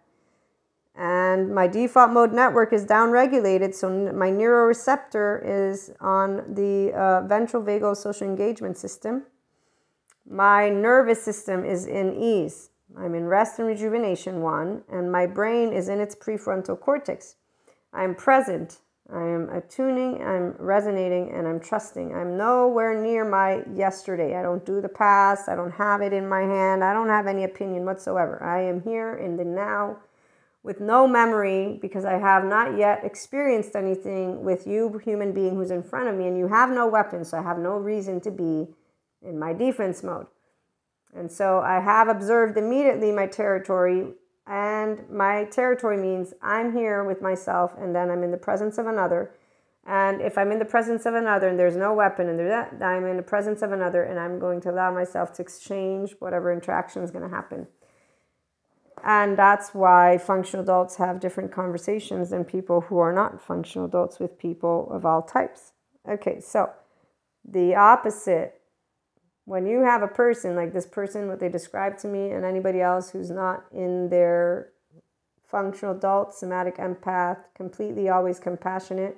[0.96, 7.64] and my default mode network is downregulated, so my neuroception is on the uh, ventral
[7.64, 9.24] vagal social engagement system.
[10.30, 12.72] My nervous system is in ease.
[12.98, 17.36] I'm in rest and rejuvenation one, and my brain is in its prefrontal cortex.
[17.94, 18.80] I'm present.
[19.14, 22.16] I am attuning, I'm resonating, and I'm trusting.
[22.16, 24.38] I'm nowhere near my yesterday.
[24.38, 25.50] I don't do the past.
[25.50, 26.84] I don't have it in my hand.
[26.84, 28.42] I don't have any opinion whatsoever.
[28.42, 29.98] I am here in the now
[30.64, 35.72] with no memory because I have not yet experienced anything with you, human being who's
[35.72, 38.32] in front of me, and you have no weapons, so I have no reason to
[38.32, 38.68] be
[39.22, 40.28] in my defense mode.
[41.14, 44.14] And so I have observed immediately my territory,
[44.48, 48.88] and my territory means I'm here with myself, and then I'm in the presence of
[48.88, 49.32] another.
[49.86, 52.86] And if I'm in the presence of another and there's no weapon, and there's that,
[52.86, 56.54] I'm in the presence of another, and I'm going to allow myself to exchange whatever
[56.54, 57.68] interaction is going to happen.
[59.04, 64.20] And that's why functional adults have different conversations than people who are not functional adults
[64.20, 65.74] with people of all types.
[66.08, 66.70] Okay, so
[67.44, 68.61] the opposite,
[69.46, 72.82] when you have a person like this person, what they describe to me, and anybody
[72.82, 74.70] else who's not in their
[75.46, 79.18] functional adult, somatic empath, completely always compassionate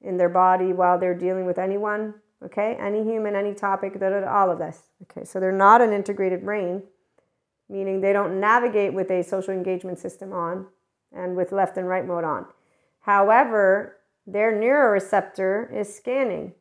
[0.00, 4.58] in their body while they're dealing with anyone, okay, any human, any topic, all of
[4.58, 4.84] this.
[5.02, 6.82] Okay, so they're not an integrated brain
[7.70, 10.66] meaning they don't navigate with a social engagement system on
[11.12, 12.44] and with left and right mode on.
[13.00, 16.52] However, their neuroception is scanning.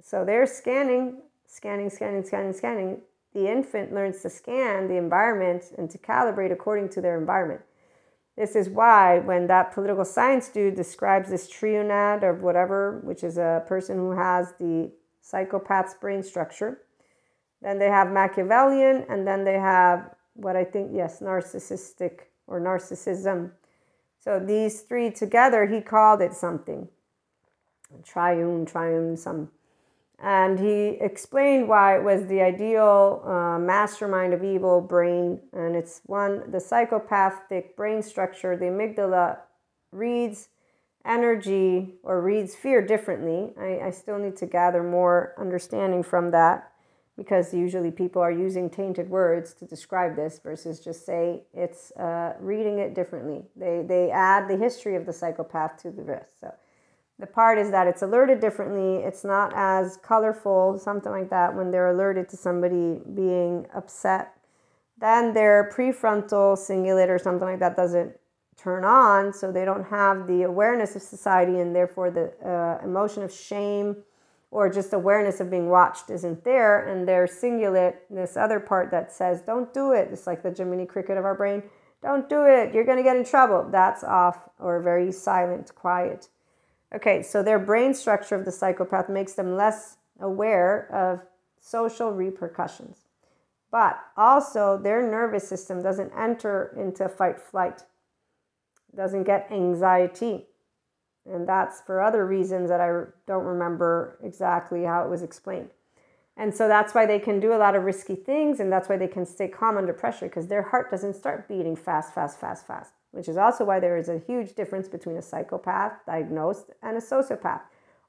[0.00, 3.00] So they're scanning, scanning, scanning, scanning, scanning.
[3.34, 7.60] The infant learns to scan the environment and to calibrate according to their environment.
[8.36, 13.38] This is why when that political science dude describes this trionad or whatever, which is
[13.38, 14.90] a person who has the
[15.22, 16.82] psychopath's brain structure.
[17.62, 23.52] Then they have Machiavellian, and then they have what I think, yes, narcissistic or narcissism.
[24.18, 26.88] So these three together, he called it something
[28.04, 29.50] triune, triune, some.
[30.18, 35.40] And he explained why it was the ideal uh, mastermind of evil brain.
[35.52, 39.38] And it's one, the psychopathic brain structure, the amygdala
[39.92, 40.48] reads
[41.04, 43.52] energy or reads fear differently.
[43.60, 46.72] I, I still need to gather more understanding from that
[47.16, 52.34] because usually people are using tainted words to describe this versus just say it's uh,
[52.40, 53.42] reading it differently.
[53.56, 56.26] They, they add the history of the psychopath to the risk.
[56.40, 56.52] So
[57.18, 59.02] the part is that it's alerted differently.
[59.02, 64.34] It's not as colorful, something like that, when they're alerted to somebody being upset.
[64.98, 68.18] Then their prefrontal cingulate or something like that doesn't
[68.56, 73.22] turn on, so they don't have the awareness of society and therefore the uh, emotion
[73.22, 73.96] of shame
[74.50, 76.86] or just awareness of being watched isn't there.
[76.86, 80.86] And their cingulate, this other part that says, don't do it, it's like the Jiminy
[80.86, 81.62] Cricket of our brain,
[82.02, 83.68] don't do it, you're going to get in trouble.
[83.70, 86.28] That's off or very silent, quiet.
[86.94, 91.22] Okay, so their brain structure of the psychopath makes them less aware of
[91.60, 93.06] social repercussions.
[93.70, 97.82] But also, their nervous system doesn't enter into fight flight,
[98.94, 100.46] doesn't get anxiety.
[101.28, 105.70] And that's for other reasons that I don't remember exactly how it was explained.
[106.36, 108.96] And so that's why they can do a lot of risky things, and that's why
[108.96, 112.66] they can stay calm under pressure because their heart doesn't start beating fast, fast, fast,
[112.66, 116.96] fast which is also why there is a huge difference between a psychopath diagnosed and
[116.96, 117.62] a sociopath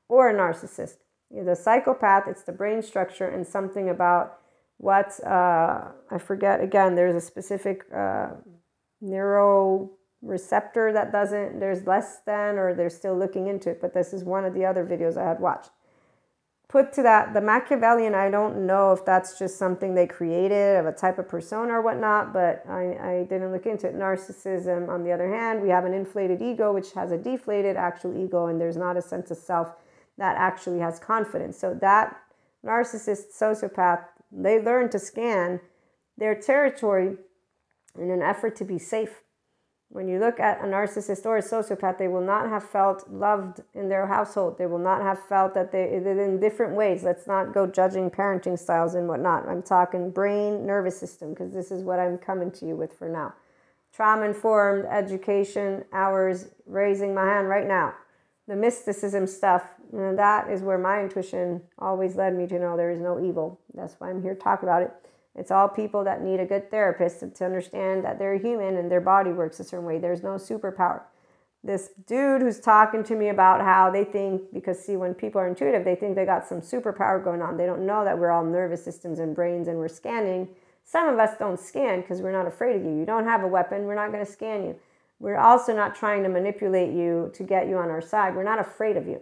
[0.08, 0.98] or a narcissist.
[1.32, 4.40] The psychopath, it's the brain structure and something about
[4.78, 8.30] what, uh, I forget again, there's a specific uh,
[9.04, 14.24] neuroreceptor that doesn't, there's less than, or they're still looking into it, but this is
[14.24, 15.72] one of the other videos I had watched
[16.70, 20.86] put to that the machiavellian i don't know if that's just something they created of
[20.86, 23.96] a type of persona or whatnot but I, I didn't look into it.
[23.96, 28.18] Narcissism on the other hand we have an inflated ego which has a deflated actual
[28.18, 29.76] ego and there's not a sense of self
[30.18, 31.58] that actually has confidence.
[31.58, 32.20] So that
[32.66, 35.62] narcissist sociopath they learn to scan
[36.18, 37.16] their territory
[37.98, 39.22] in an effort to be safe
[39.90, 43.62] when you look at a narcissist or a sociopath, they will not have felt loved
[43.74, 44.58] in their household.
[44.58, 47.04] They will not have felt that they, in different ways.
[47.04, 49.48] Let's not go judging parenting styles and whatnot.
[49.48, 53.08] I'm talking brain, nervous system, because this is what I'm coming to you with for
[53.08, 53.34] now.
[53.94, 57.94] Trauma informed education, hours, raising my hand right now.
[58.48, 63.00] The mysticism stuff, that is where my intuition always led me to know there is
[63.00, 63.60] no evil.
[63.74, 64.92] That's why I'm here to talk about it.
[65.38, 69.02] It's all people that need a good therapist to understand that they're human and their
[69.02, 70.00] body works a certain way.
[70.00, 71.04] There's no superpower.
[71.64, 75.48] This dude who's talking to me about how they think, because see, when people are
[75.48, 77.58] intuitive, they think they got some superpower going on.
[77.58, 80.50] They don't know that we're all nervous systems and brains and we're scanning.
[80.84, 82.98] Some of us don't scan because we're not afraid of you.
[82.98, 84.76] You don't have a weapon, we're not going to scan you.
[85.20, 88.36] We're also not trying to manipulate you to get you on our side.
[88.36, 89.22] We're not afraid of you.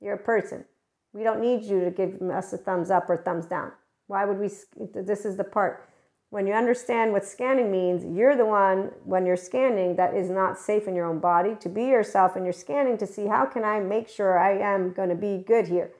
[0.00, 0.64] You're a person.
[1.12, 3.72] We don't need you to give us a thumbs up or thumbs down.
[4.10, 4.50] Why would we?
[4.92, 5.88] This is the part.
[6.30, 10.58] When you understand what scanning means, you're the one, when you're scanning, that is not
[10.58, 11.54] safe in your own body.
[11.60, 14.92] To be yourself and you're scanning to see how can I make sure I am
[14.92, 15.92] going to be good here,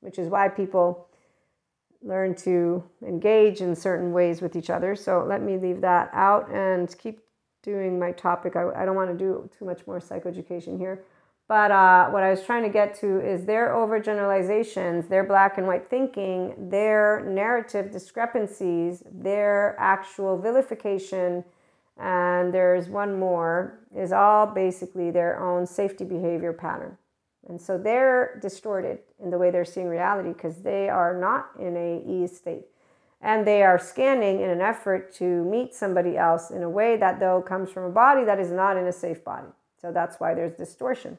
[0.00, 1.08] which is why people
[2.02, 4.94] learn to engage in certain ways with each other.
[4.94, 7.20] So let me leave that out and keep
[7.62, 8.56] doing my topic.
[8.56, 11.04] I, I don't want to do too much more psychoeducation here.
[11.46, 15.66] But uh, what I was trying to get to is their overgeneralizations, their black and
[15.66, 21.44] white thinking, their narrative discrepancies, their actual vilification,
[21.98, 26.96] and there's one more, is all basically their own safety behavior pattern.
[27.46, 31.76] And so they're distorted in the way they're seeing reality because they are not in
[31.76, 32.64] a ease state.
[33.20, 37.20] And they are scanning in an effort to meet somebody else in a way that,
[37.20, 39.48] though, comes from a body that is not in a safe body.
[39.80, 41.18] So that's why there's distortion.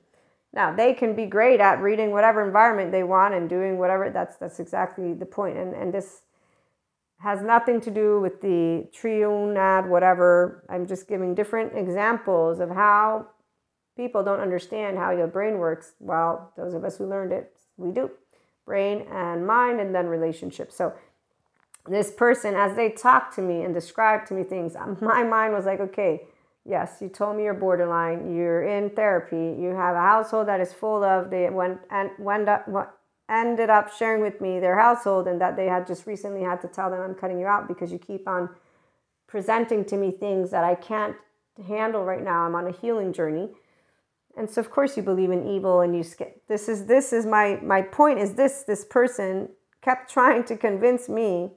[0.55, 4.09] Now they can be great at reading whatever environment they want and doing whatever.
[4.09, 5.57] That's that's exactly the point.
[5.57, 6.21] And and this
[7.19, 10.63] has nothing to do with the triunad whatever.
[10.69, 13.27] I'm just giving different examples of how
[13.97, 15.93] people don't understand how your brain works.
[15.99, 18.11] Well, those of us who learned it, we do.
[18.65, 20.75] Brain and mind, and then relationships.
[20.75, 20.93] So
[21.87, 25.65] this person, as they talked to me and described to me things, my mind was
[25.65, 26.21] like, okay
[26.65, 28.35] Yes, you told me you're borderline.
[28.35, 29.55] You're in therapy.
[29.61, 31.29] You have a household that is full of.
[31.29, 32.67] They went and went up,
[33.29, 36.67] ended up sharing with me their household, and that they had just recently had to
[36.67, 38.49] tell them I'm cutting you out because you keep on
[39.27, 41.15] presenting to me things that I can't
[41.67, 42.41] handle right now.
[42.41, 43.49] I'm on a healing journey,
[44.35, 46.41] and so of course you believe in evil, and you skip.
[46.47, 48.17] This is this is my my point.
[48.17, 49.49] Is this this person
[49.83, 51.51] kept trying to convince me.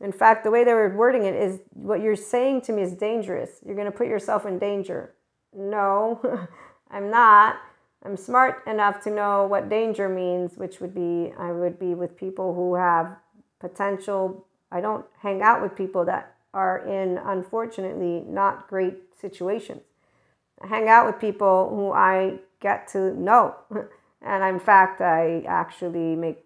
[0.00, 2.94] In fact, the way they were wording it is what you're saying to me is
[2.94, 3.60] dangerous.
[3.64, 5.14] You're going to put yourself in danger.
[5.54, 6.20] No,
[6.90, 7.56] I'm not.
[8.04, 12.16] I'm smart enough to know what danger means, which would be I would be with
[12.16, 13.16] people who have
[13.58, 14.46] potential.
[14.72, 19.82] I don't hang out with people that are in, unfortunately, not great situations.
[20.62, 23.56] I hang out with people who I get to know.
[24.22, 26.44] And in fact, I actually make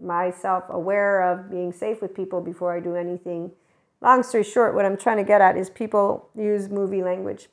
[0.00, 3.52] myself aware of being safe with people before I do anything.
[4.00, 7.48] Long story short, what I'm trying to get at is people use movie language.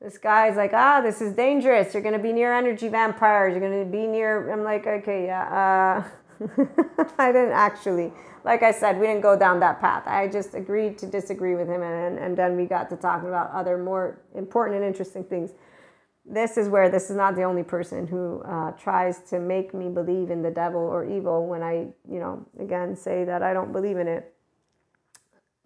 [0.00, 1.94] This guy's like, ah, this is dangerous.
[1.94, 3.52] You're going to be near energy vampires.
[3.52, 4.52] You're going to be near.
[4.52, 6.04] I'm like, okay, yeah.
[6.40, 6.44] Uh,
[7.18, 8.12] I didn't actually.
[8.44, 10.02] Like I said, we didn't go down that path.
[10.06, 13.52] I just agreed to disagree with him, and, and then we got to talking about
[13.52, 15.52] other more important and interesting things
[16.24, 19.88] this is where this is not the only person who uh, tries to make me
[19.88, 23.72] believe in the devil or evil when I, you know, again say that I don't
[23.72, 24.32] believe in it.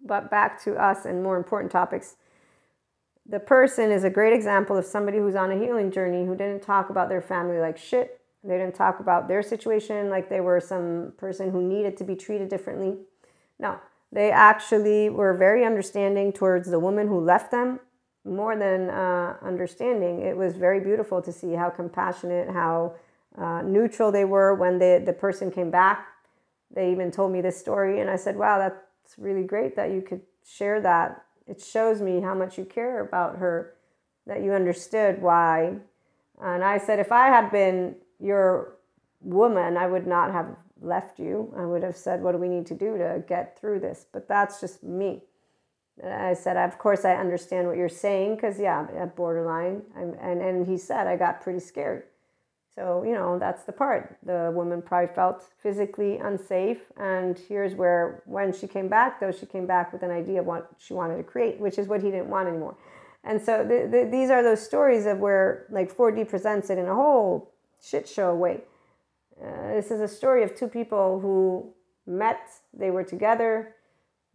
[0.03, 2.15] But back to us and more important topics.
[3.29, 6.63] The person is a great example of somebody who's on a healing journey who didn't
[6.63, 8.21] talk about their family like shit.
[8.43, 12.15] They didn't talk about their situation like they were some person who needed to be
[12.15, 12.95] treated differently.
[13.59, 13.79] No,
[14.11, 17.79] they actually were very understanding towards the woman who left them
[18.27, 20.21] more than uh, understanding.
[20.21, 22.95] It was very beautiful to see how compassionate, how
[23.37, 26.07] uh, neutral they were when the, the person came back.
[26.73, 30.01] They even told me this story, and I said, Wow, that's really great that you
[30.01, 31.23] could share that.
[31.47, 33.75] It shows me how much you care about her,
[34.25, 35.75] that you understood why.
[36.41, 38.73] And I said, If I had been your
[39.21, 41.53] woman, I would not have left you.
[41.57, 44.05] I would have said, What do we need to do to get through this?
[44.11, 45.23] But that's just me.
[46.03, 49.81] I said, of course, I understand what you're saying because, yeah, at borderline.
[49.95, 52.03] I'm, and, and he said, I got pretty scared.
[52.75, 54.17] So, you know, that's the part.
[54.23, 56.77] The woman probably felt physically unsafe.
[56.97, 60.45] And here's where, when she came back, though, she came back with an idea of
[60.45, 62.77] what she wanted to create, which is what he didn't want anymore.
[63.23, 66.85] And so the, the, these are those stories of where, like, 4D presents it in
[66.85, 68.61] a whole shit show way.
[69.43, 71.73] Uh, this is a story of two people who
[72.05, 72.39] met,
[72.73, 73.73] they were together,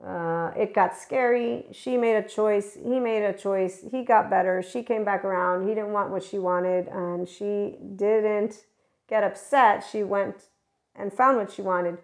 [0.04, 1.66] uh, it got scary.
[1.72, 2.74] She made a choice.
[2.74, 3.84] He made a choice.
[3.90, 4.62] He got better.
[4.62, 5.68] She came back around.
[5.68, 8.64] He didn't want what she wanted, and she didn't
[9.08, 9.84] get upset.
[9.90, 10.48] She went
[10.94, 11.98] and found what she wanted.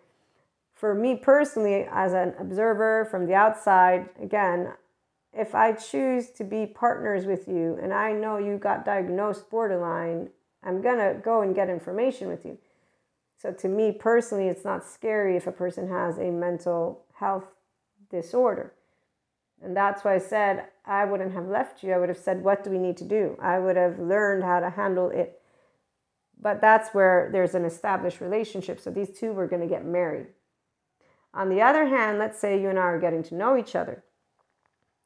[0.75, 4.75] For me personally, as an observer from the outside, again,
[5.33, 10.31] if I choose to be partners with you and I know you got diagnosed borderline,
[10.63, 12.59] I'm going to go and get information with you.
[13.41, 17.45] So, to me personally, it's not scary if a person has a mental health
[18.11, 18.75] disorder.
[19.63, 21.93] And that's why I said I wouldn't have left you.
[21.93, 23.37] I would have said, What do we need to do?
[23.41, 25.41] I would have learned how to handle it.
[26.41, 28.79] But that's where there's an established relationship.
[28.81, 30.29] So these two were going to get married.
[31.35, 34.03] On the other hand, let's say you and I are getting to know each other,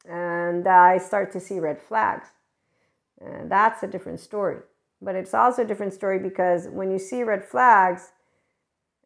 [0.09, 2.29] and I start to see red flags.
[3.21, 4.59] And that's a different story.
[5.01, 8.13] But it's also a different story because when you see red flags,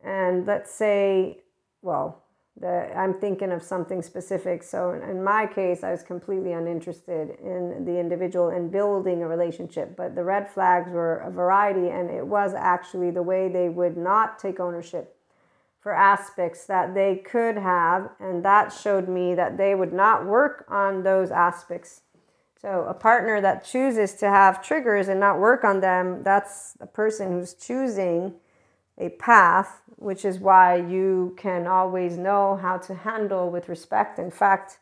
[0.05, 1.43] and let's say,
[1.81, 2.23] well,
[2.65, 4.63] I'm thinking of something specific.
[4.63, 9.95] So in my case, I was completely uninterested in the individual and building a relationship.
[9.95, 13.97] But the red flags were a variety, and it was actually the way they would
[13.97, 15.17] not take ownership
[15.81, 20.65] for aspects that they could have, and that showed me that they would not work
[20.69, 22.01] on those aspects.
[22.61, 26.87] So a partner that chooses to have triggers and not work on them, that's a
[26.87, 28.35] person who's choosing
[28.99, 34.19] a path, which is why you can always know how to handle with respect.
[34.19, 34.79] In fact,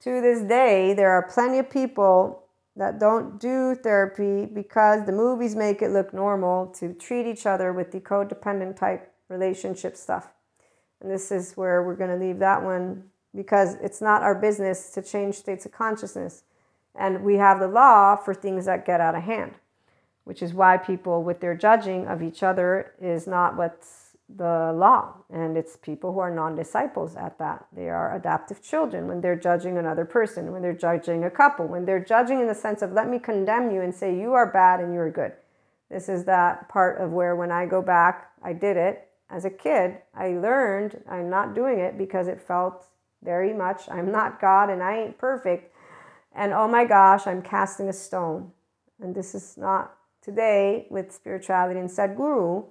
[0.00, 2.42] to this day, there are plenty of people
[2.76, 7.72] that don't do therapy because the movies make it look normal to treat each other
[7.72, 10.32] with the codependent type relationship stuff.
[11.00, 14.90] And this is where we're going to leave that one because it's not our business
[14.90, 16.42] to change states of consciousness.
[16.94, 19.54] And we have the law for things that get out of hand
[20.24, 25.14] which is why people with their judging of each other is not what's the law.
[25.30, 27.66] And it's people who are non-disciples at that.
[27.72, 31.84] They are adaptive children when they're judging another person when they're judging a couple when
[31.84, 34.80] they're judging in the sense of let me condemn you and say you are bad
[34.80, 35.32] and you're good.
[35.90, 39.08] This is that part of where when i go back i did it.
[39.30, 42.86] As a kid i learned i'm not doing it because it felt
[43.22, 45.74] very much i'm not god and i ain't perfect.
[46.34, 48.52] And oh my gosh i'm casting a stone.
[49.00, 49.94] And this is not
[50.24, 52.64] today with spirituality and Sadhguru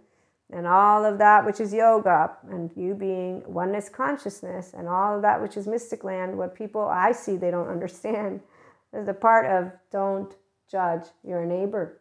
[0.51, 5.21] and all of that which is yoga and you being oneness consciousness and all of
[5.21, 8.41] that which is mystic land, what people I see they don't understand
[8.93, 10.35] is the part of don't
[10.69, 11.99] judge your neighbor.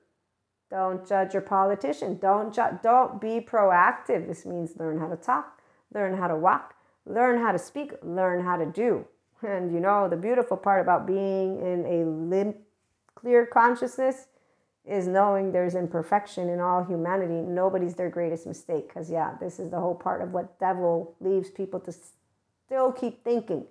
[0.70, 2.18] Don't judge your politician.
[2.18, 4.26] Don't ju- don't be proactive.
[4.26, 5.60] This means learn how to talk.
[5.94, 6.74] learn how to walk,
[7.04, 9.04] learn how to speak, learn how to do.
[9.42, 12.56] And you know, the beautiful part about being in a limp,
[13.14, 14.28] clear consciousness
[14.84, 17.34] is knowing there's imperfection in all humanity.
[17.34, 18.88] Nobody's their greatest mistake.
[18.88, 21.94] Because, yeah, this is the whole part of what devil leaves people to
[22.66, 23.64] still keep thinking,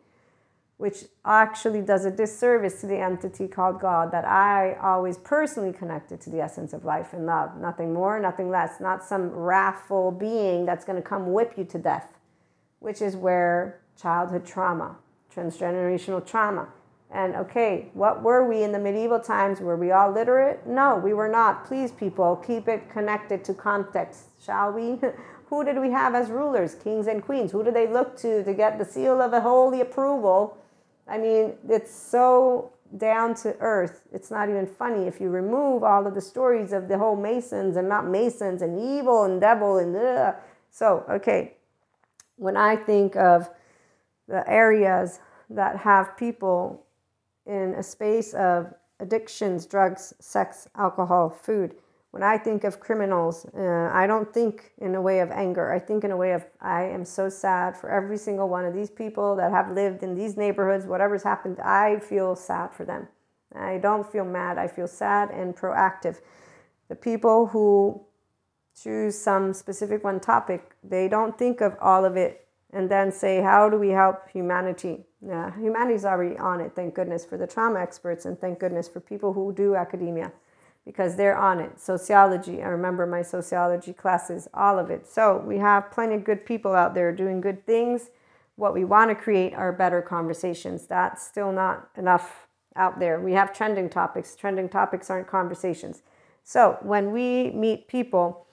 [0.77, 6.21] which actually does a disservice to the entity called God that I always personally connected
[6.21, 7.57] to the essence of life and love.
[7.57, 8.79] Nothing more, nothing less.
[8.79, 12.17] Not some wrathful being that's going to come whip you to death,
[12.79, 14.95] which is where childhood trauma,
[15.35, 16.69] transgenerational trauma,
[17.13, 19.59] and okay, what were we in the medieval times?
[19.59, 20.65] Were we all literate?
[20.65, 21.65] No, we were not.
[21.65, 24.97] Please, people, keep it connected to context, shall we?
[25.47, 26.75] Who did we have as rulers?
[26.75, 27.51] Kings and queens.
[27.51, 30.57] Who did they look to to get the seal of a holy approval?
[31.05, 34.03] I mean, it's so down to earth.
[34.13, 37.75] It's not even funny if you remove all of the stories of the whole Masons
[37.75, 40.35] and not Masons and evil and devil and ugh.
[40.69, 41.57] so okay.
[42.37, 43.49] When I think of
[44.29, 46.85] the areas that have people
[47.45, 51.75] in a space of addictions, drugs, sex, alcohol, food.
[52.11, 55.71] When I think of criminals, uh, I don't think in a way of anger.
[55.71, 58.73] I think in a way of, I am so sad for every single one of
[58.73, 63.07] these people that have lived in these neighborhoods, whatever's happened, I feel sad for them.
[63.55, 66.19] I don't feel mad, I feel sad and proactive.
[66.89, 68.01] The people who
[68.75, 73.41] choose some specific one topic, they don't think of all of it and then say,
[73.41, 75.05] how do we help humanity?
[75.25, 78.99] Yeah, humanity's already on it, thank goodness for the trauma experts, and thank goodness for
[78.99, 80.31] people who do academia
[80.85, 81.79] because they're on it.
[81.79, 85.07] Sociology, I remember my sociology classes, all of it.
[85.07, 88.09] So we have plenty of good people out there doing good things.
[88.55, 90.87] What we want to create are better conversations.
[90.87, 93.19] That's still not enough out there.
[93.19, 94.35] We have trending topics.
[94.35, 96.01] Trending topics aren't conversations.
[96.43, 98.47] So when we meet people,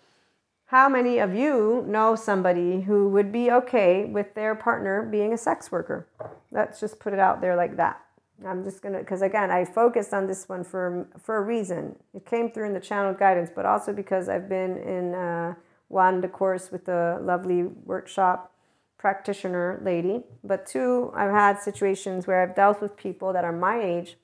[0.68, 5.38] how many of you know somebody who would be okay with their partner being a
[5.38, 6.06] sex worker?
[6.50, 8.02] Let's just put it out there like that.
[8.46, 11.96] I'm just gonna, because again, I focused on this one for for a reason.
[12.12, 15.54] It came through in the channel guidance, but also because I've been in uh,
[15.88, 18.52] one the course with a lovely workshop
[18.98, 20.22] practitioner lady.
[20.44, 24.18] But two, I've had situations where I've dealt with people that are my age.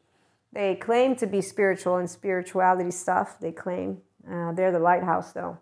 [0.52, 3.40] They claim to be spiritual and spirituality stuff.
[3.40, 5.56] They claim uh, they're the lighthouse though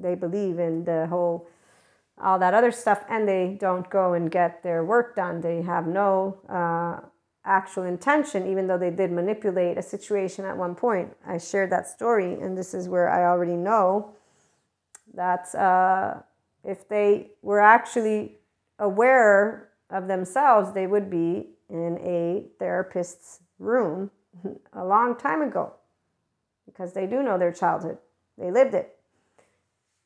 [0.00, 1.48] they believe in the whole
[2.20, 5.40] all that other stuff and they don't go and get their work done.
[5.40, 7.06] They have no uh,
[7.44, 11.16] actual intention even though they did manipulate a situation at one point.
[11.26, 14.14] I shared that story and this is where i already know
[15.14, 16.20] that uh,
[16.64, 18.38] if they were actually
[18.78, 24.10] aware of themselves they would be in a therapist's room
[24.72, 25.72] a long time ago
[26.66, 27.98] because they do know their childhood.
[28.36, 28.97] They lived it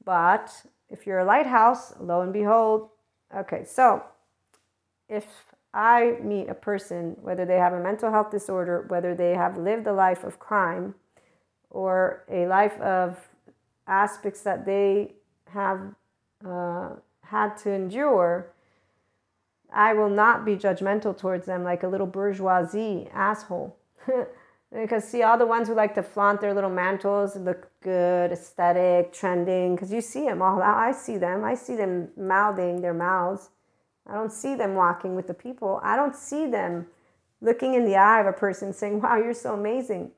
[0.04, 2.90] but if you're a lighthouse, lo and behold,
[3.34, 4.02] okay, so
[5.08, 5.26] if
[5.74, 9.86] I meet a person, whether they have a mental health disorder, whether they have lived
[9.86, 10.94] a life of crime,
[11.70, 13.28] or a life of
[13.86, 15.14] aspects that they
[15.50, 15.94] have
[16.46, 16.90] uh,
[17.24, 18.52] had to endure,
[19.72, 23.76] I will not be judgmental towards them like a little bourgeoisie asshole.
[24.72, 29.12] Because see, all the ones who like to flaunt their little mantles, look good, aesthetic,
[29.12, 30.62] trending, because you see them all.
[30.62, 31.44] I see them.
[31.44, 33.50] I see them mouthing their mouths.
[34.06, 35.78] I don't see them walking with the people.
[35.82, 36.86] I don't see them
[37.42, 40.10] looking in the eye of a person saying, "Wow, you're so amazing."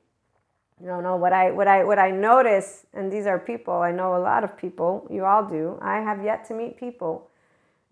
[0.81, 3.73] You don't know what I what I what I notice, and these are people.
[3.73, 5.05] I know a lot of people.
[5.09, 5.77] You all do.
[5.81, 7.29] I have yet to meet people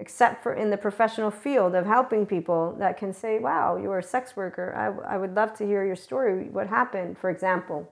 [0.04, 4.04] except for in the professional field of helping people that can say, wow, you're a
[4.04, 4.76] sex worker.
[4.76, 6.49] I, I would love to hear your story.
[6.49, 7.89] What happened, for example?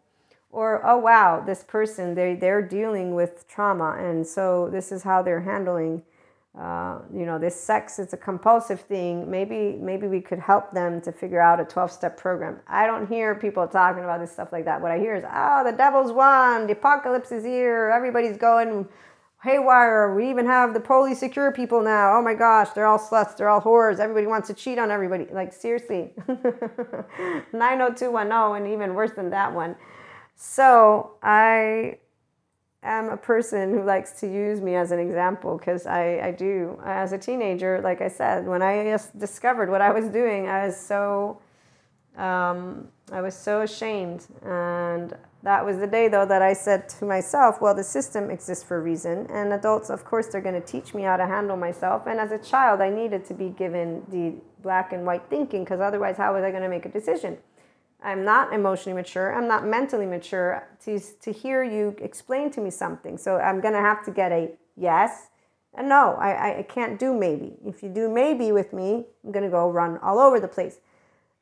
[0.50, 3.96] Or, oh, wow, this person, they, they're dealing with trauma.
[3.98, 6.04] And so this is how they're handling,
[6.60, 7.98] uh, you know, this sex.
[7.98, 9.32] It's a compulsive thing.
[9.32, 12.60] Maybe, maybe we could help them to figure out a 12 step program.
[12.68, 14.82] I don't hear people talking about this stuff like that.
[14.82, 16.68] What I hear is, oh, the devil's won.
[16.68, 17.90] The apocalypse is here.
[17.96, 18.90] Everybody's going
[19.44, 20.14] haywire.
[20.14, 22.18] We even have the police secure people now.
[22.18, 24.00] Oh my gosh, they're all sluts, they're all whores.
[24.00, 25.28] Everybody wants to cheat on everybody.
[25.32, 26.12] Like, seriously.
[26.28, 29.76] 90210, and even worse than that one.
[30.36, 31.98] So, I
[32.84, 36.80] am a person who likes to use me as an example because I, I do.
[36.86, 40.78] As a teenager, like I said, when I discovered what I was doing, I was
[40.78, 41.42] so.
[42.18, 47.06] Um, I was so ashamed and that was the day, though, that I said to
[47.06, 49.26] myself, well, the system exists for a reason.
[49.32, 52.06] And adults, of course, they're going to teach me how to handle myself.
[52.06, 55.80] And as a child, I needed to be given the black and white thinking because
[55.80, 57.38] otherwise, how was I going to make a decision?
[58.04, 59.34] I'm not emotionally mature.
[59.36, 63.18] I'm not mentally mature to, to hear you explain to me something.
[63.18, 65.30] So I'm going to have to get a yes,
[65.76, 67.54] And no, I, I can't do maybe.
[67.66, 70.80] If you do maybe with me, I'm going to go run all over the place.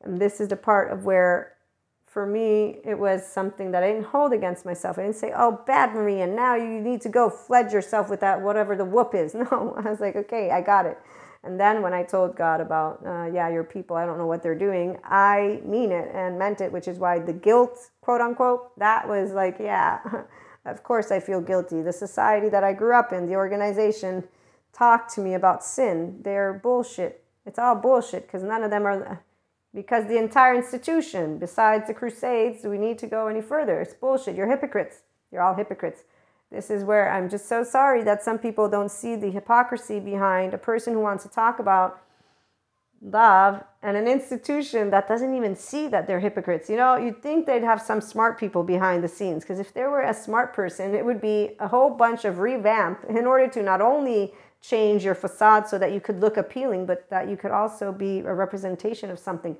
[0.02, 1.54] And this is the part of where,
[2.06, 4.98] for me, it was something that I didn't hold against myself.
[4.98, 8.40] I didn't say, oh, bad Maria, now you need to go fledge yourself with that,
[8.40, 9.34] whatever the whoop is.
[9.40, 10.98] No, I was like, okay, I got it.
[11.42, 14.42] And then when I told God about, uh, yeah, your people, I don't know what
[14.42, 18.78] they're doing, I mean it and meant it, which is why the guilt, quote unquote,
[18.78, 20.00] that was like, yeah,
[20.66, 21.80] of course I feel guilty.
[21.80, 24.24] The society that I grew up in, the organization,
[24.74, 26.20] talked to me about sin.
[26.22, 27.24] They're bullshit.
[27.46, 29.22] It's all bullshit because none of them are,
[29.74, 33.80] because the entire institution, besides the Crusades, do we need to go any further?
[33.80, 34.34] It's bullshit.
[34.34, 35.02] You're hypocrites.
[35.30, 36.02] You're all hypocrites.
[36.50, 40.52] This is where I'm just so sorry that some people don't see the hypocrisy behind
[40.52, 42.02] a person who wants to talk about
[43.00, 46.68] love and an institution that doesn't even see that they're hypocrites.
[46.68, 49.90] You know, you'd think they'd have some smart people behind the scenes because if there
[49.90, 53.62] were a smart person, it would be a whole bunch of revamp in order to
[53.62, 57.50] not only change your facade so that you could look appealing, but that you could
[57.50, 59.56] also be a representation of something.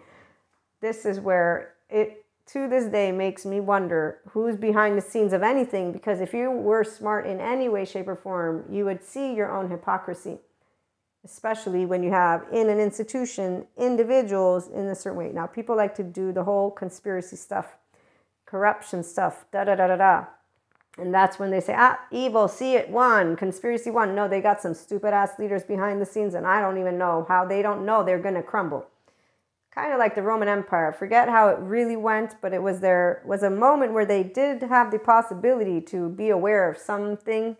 [0.80, 5.42] This is where it to this day makes me wonder who's behind the scenes of
[5.42, 9.34] anything because if you were smart in any way shape or form you would see
[9.34, 10.38] your own hypocrisy
[11.24, 15.94] especially when you have in an institution individuals in a certain way now people like
[15.94, 17.76] to do the whole conspiracy stuff
[18.46, 20.24] corruption stuff da da da da da
[21.00, 24.14] and that's when they say ah evil see it one conspiracy one.
[24.14, 27.24] No they got some stupid ass leaders behind the scenes and i don't even know
[27.28, 27.44] how.
[27.44, 28.86] They don't know they're going to crumble.
[29.72, 30.92] Kind of like the Roman Empire.
[30.92, 34.62] Forget how it really went, but it was there was a moment where they did
[34.62, 37.56] have the possibility to be aware of something,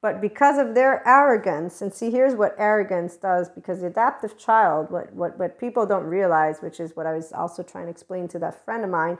[0.00, 4.90] but because of their arrogance, and see here's what arrogance does, because the adaptive child,
[4.90, 8.26] what what what people don't realize, which is what I was also trying to explain
[8.28, 9.18] to that friend of mine,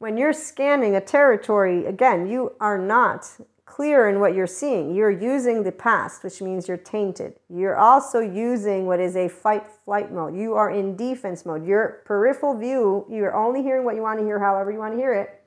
[0.00, 3.30] when you're scanning a territory, again, you are not
[3.66, 4.94] clear in what you're seeing.
[4.94, 7.34] You're using the past, which means you're tainted.
[7.50, 10.34] You're also using what is a fight flight mode.
[10.34, 11.66] You are in defense mode.
[11.66, 14.98] Your peripheral view, you're only hearing what you want to hear, however you want to
[14.98, 15.42] hear it.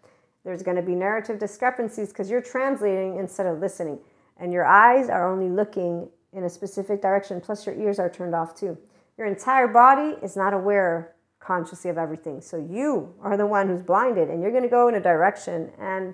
[0.45, 3.97] There's going to be narrative discrepancies because you're translating instead of listening.
[4.38, 8.36] And your eyes are only looking in a specific direction, plus your ears are turned
[8.36, 8.78] off too.
[9.18, 12.41] Your entire body is not aware consciously of everything.
[12.41, 15.71] So you are the one who's blinded and you're going to go in a direction
[15.79, 16.13] and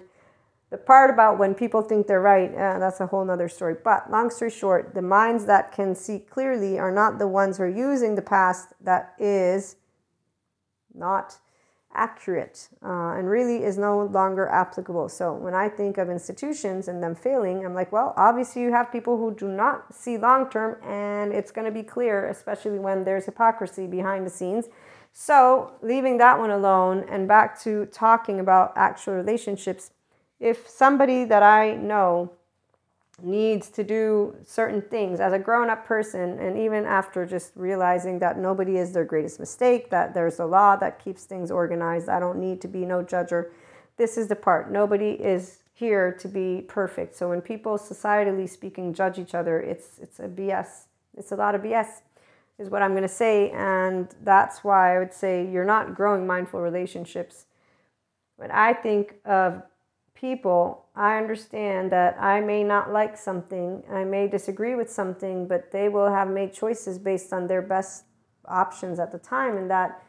[0.69, 3.75] the part about when people think they're right, uh, that's a whole nother story.
[3.83, 7.63] But long story short, the minds that can see clearly are not the ones who
[7.63, 9.77] are using the past that is
[10.93, 11.39] not
[11.93, 15.09] accurate uh, and really is no longer applicable.
[15.09, 18.91] So when I think of institutions and them failing, I'm like, well, obviously you have
[18.91, 23.03] people who do not see long term, and it's going to be clear, especially when
[23.05, 24.65] there's hypocrisy behind the scenes.
[25.11, 29.91] So leaving that one alone and back to talking about actual relationships
[30.39, 32.31] if somebody that I know
[33.21, 38.19] needs to do certain things as a grown up person, and even after just realizing
[38.19, 42.19] that nobody is their greatest mistake, that there's a law that keeps things organized, I
[42.19, 43.49] don't need to be no judger.
[43.97, 44.71] This is the part.
[44.71, 47.15] Nobody is here to be perfect.
[47.15, 50.85] So when people societally speaking judge each other, it's it's a BS.
[51.17, 52.01] It's a lot of BS
[52.59, 56.27] is what I'm going to say and that's why I would say you're not growing
[56.27, 57.45] mindful relationships.
[58.35, 59.63] When I think of
[60.13, 65.71] people, I understand that I may not like something, I may disagree with something, but
[65.71, 68.03] they will have made choices based on their best
[68.45, 69.55] options at the time.
[69.57, 70.03] And that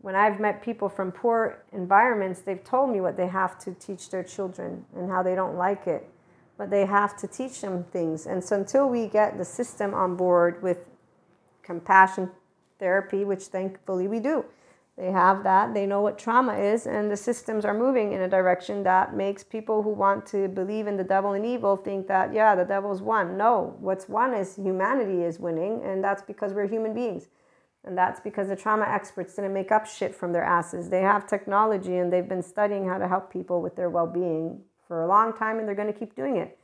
[0.00, 4.10] when I've met people from poor environments, they've told me what they have to teach
[4.10, 6.08] their children and how they don't like it,
[6.58, 8.26] but they have to teach them things.
[8.26, 10.78] And so until we get the system on board with
[11.68, 12.30] compassion
[12.80, 14.44] therapy, which thankfully we do
[14.98, 15.74] they have that.
[15.74, 19.44] They know what trauma is, and the systems are moving in a direction that makes
[19.44, 23.00] people who want to believe in the devil and evil think that, yeah, the devil's
[23.00, 23.36] won.
[23.36, 27.28] No, what's won is humanity is winning, and that's because we're human beings.
[27.84, 30.90] And that's because the trauma experts didn't make up shit from their asses.
[30.90, 34.60] They have technology and they've been studying how to help people with their well being
[34.88, 36.57] for a long time, and they're going to keep doing it.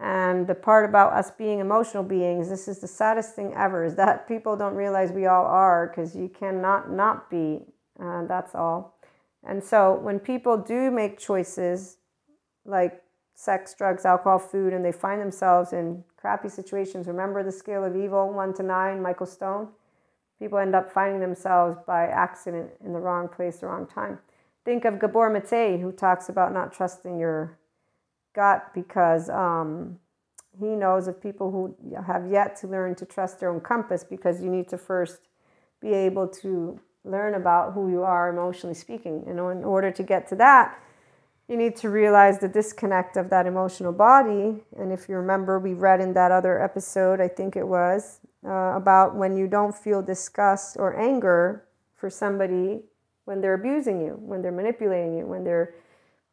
[0.00, 3.94] And the part about us being emotional beings, this is the saddest thing ever, is
[3.96, 7.60] that people don't realize we all are because you cannot not be.
[8.00, 8.98] Uh, that's all.
[9.44, 11.98] And so when people do make choices
[12.64, 13.02] like
[13.34, 17.96] sex, drugs, alcohol, food, and they find themselves in crappy situations, remember the scale of
[17.96, 19.68] evil, one to nine, Michael Stone?
[20.38, 24.18] People end up finding themselves by accident in the wrong place, the wrong time.
[24.64, 27.58] Think of Gabor Mate, who talks about not trusting your
[28.34, 29.98] gut because um,
[30.58, 31.74] he knows of people who
[32.06, 35.28] have yet to learn to trust their own compass because you need to first
[35.80, 39.24] be able to learn about who you are emotionally speaking.
[39.26, 40.78] And in order to get to that,
[41.48, 44.62] you need to realize the disconnect of that emotional body.
[44.78, 48.74] And if you remember, we read in that other episode, I think it was, uh,
[48.76, 51.64] about when you don't feel disgust or anger
[51.96, 52.82] for somebody
[53.24, 55.74] when they're abusing you, when they're manipulating you, when they're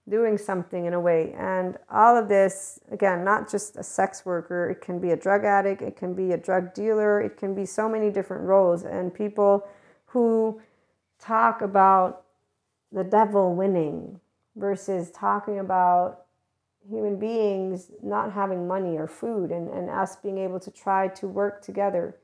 [0.10, 1.34] doing something in a way.
[1.38, 5.46] And all of this, again, not just a sex worker, it can be a drug
[5.46, 8.84] addict, it can be a drug dealer, it can be so many different roles.
[8.84, 9.68] And people
[10.08, 10.62] who
[11.20, 12.24] talk about
[12.92, 14.20] the devil winning
[14.56, 16.26] versus talking about
[16.90, 21.28] human beings not having money or food and, and us being able to try to
[21.28, 22.18] work together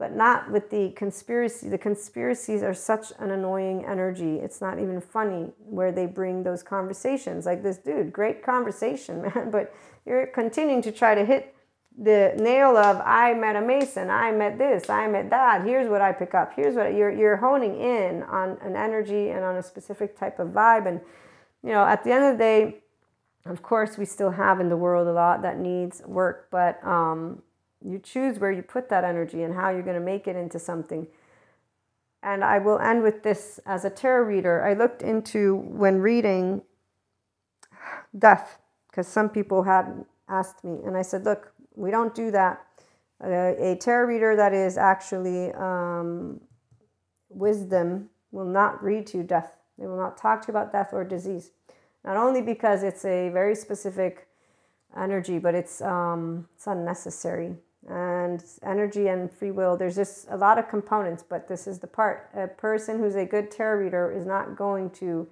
[0.00, 1.68] but not with the conspiracy.
[1.68, 4.36] The conspiracies are such an annoying energy.
[4.36, 7.44] It's not even funny where they bring those conversations.
[7.44, 9.74] Like this dude, great conversation, man, but
[10.06, 11.54] you're continuing to try to hit
[11.98, 15.66] the nail of I met a Mason, I met this, I met that.
[15.66, 16.54] Here's what I pick up.
[16.56, 20.48] Here's what you're you're honing in on an energy and on a specific type of
[20.48, 20.88] vibe.
[20.88, 21.02] And
[21.62, 22.78] you know, at the end of the day,
[23.44, 27.42] of course, we still have in the world a lot that needs work, but um,
[27.84, 30.58] you choose where you put that energy and how you're going to make it into
[30.58, 31.06] something.
[32.22, 34.62] And I will end with this as a tarot reader.
[34.62, 36.62] I looked into when reading
[38.18, 38.58] death
[38.90, 42.66] because some people had asked me, and I said, Look, we don't do that.
[43.22, 46.40] Uh, a tarot reader that is actually um,
[47.28, 49.56] wisdom will not read to you death.
[49.78, 51.52] They will not talk to you about death or disease.
[52.04, 54.26] Not only because it's a very specific
[54.96, 57.56] energy, but it's um, it's unnecessary
[57.88, 59.76] and energy and free will.
[59.76, 62.30] There's just a lot of components, but this is the part.
[62.34, 65.28] A person who's a good tarot reader is not going to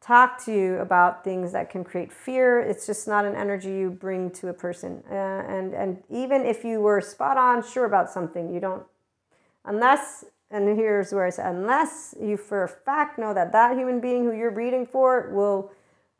[0.00, 2.60] talk to you about things that can create fear.
[2.60, 5.02] It's just not an energy you bring to a person.
[5.08, 8.82] Uh, and and even if you were spot on sure about something, you don't
[9.64, 14.00] unless and here's where I say unless you for a fact know that that human
[14.00, 15.72] being who you're reading for will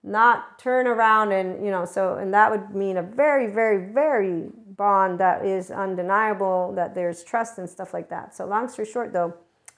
[0.02, 4.50] not turn around and you know so and that would mean a very very very
[4.76, 9.12] bond that is undeniable that there's trust and stuff like that so long story short
[9.12, 9.34] though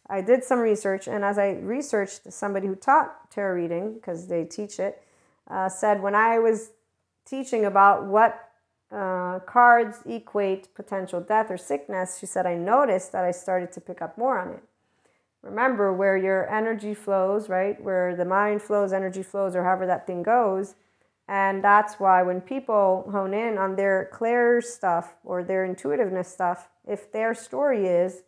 [0.09, 4.45] i did some research and as i researched somebody who taught tarot reading because they
[4.45, 5.03] teach it
[5.51, 6.71] uh, said when i was
[7.25, 8.51] teaching about what
[8.93, 13.81] uh, cards equate potential death or sickness she said i noticed that i started to
[13.81, 14.63] pick up more on it
[15.45, 17.81] remember where your energy flows, right?
[17.81, 20.75] Where the mind flows, energy flows, or however that thing goes.
[21.27, 26.69] And that's why when people hone in on their clair stuff or their intuitiveness stuff,
[26.87, 28.23] if their story is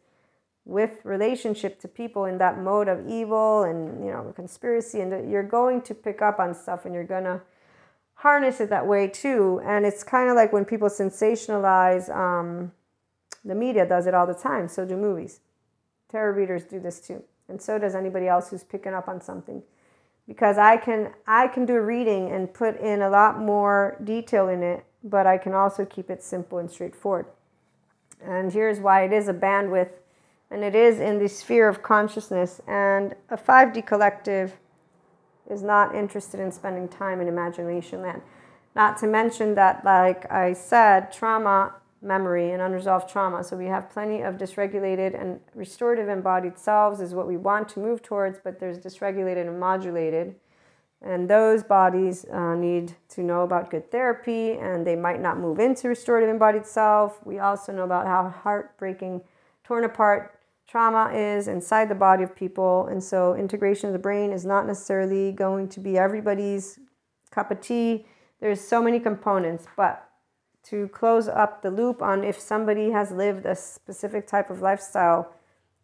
[0.64, 5.42] with relationship to people in that mode of evil and you know conspiracy, and you're
[5.42, 7.40] going to pick up on stuff and you're gonna
[8.14, 9.61] harness it that way too.
[9.64, 12.72] And it's kind of like when people sensationalize, um,
[13.44, 14.68] the media does it all the time.
[14.68, 15.40] So do movies
[16.09, 19.62] tarot readers do this too and so does anybody else who's picking up on something
[20.27, 24.49] because i can i can do a reading and put in a lot more detail
[24.49, 27.27] in it but i can also keep it simple and straightforward.
[28.24, 29.91] And here's why it is a bandwidth
[30.51, 34.55] and it is in the sphere of consciousness and a 5d collective
[35.49, 38.22] is not interested in spending time in imagination land.
[38.74, 43.42] Not to mention that like i said trauma memory and unresolved trauma.
[43.42, 47.80] So we have plenty of dysregulated and restorative embodied selves is what we want to
[47.80, 50.34] move towards, but there's dysregulated and modulated.
[51.03, 55.59] And those bodies uh, need to know about good therapy and they might not move
[55.59, 57.24] into restorative embodied self.
[57.24, 59.22] We also know about how heartbreaking,
[59.64, 60.36] torn apart
[60.66, 62.86] trauma is inside the body of people.
[62.86, 66.80] And so integration of the brain is not necessarily going to be everybody's
[67.30, 68.07] cup of tea.
[68.40, 70.05] There's so many components, but
[70.69, 75.33] to close up the loop on if somebody has lived a specific type of lifestyle.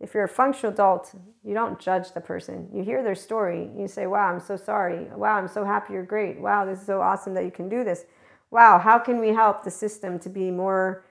[0.01, 1.15] If you're a functional adult,
[1.45, 2.69] you don't judge the person.
[2.73, 3.71] You hear their story.
[3.77, 5.05] You say, Wow, I'm so sorry.
[5.15, 6.41] Wow, I'm so happy you're great.
[6.41, 8.05] Wow, this is so awesome that you can do this.
[8.51, 11.05] Wow, how can we help the system to be more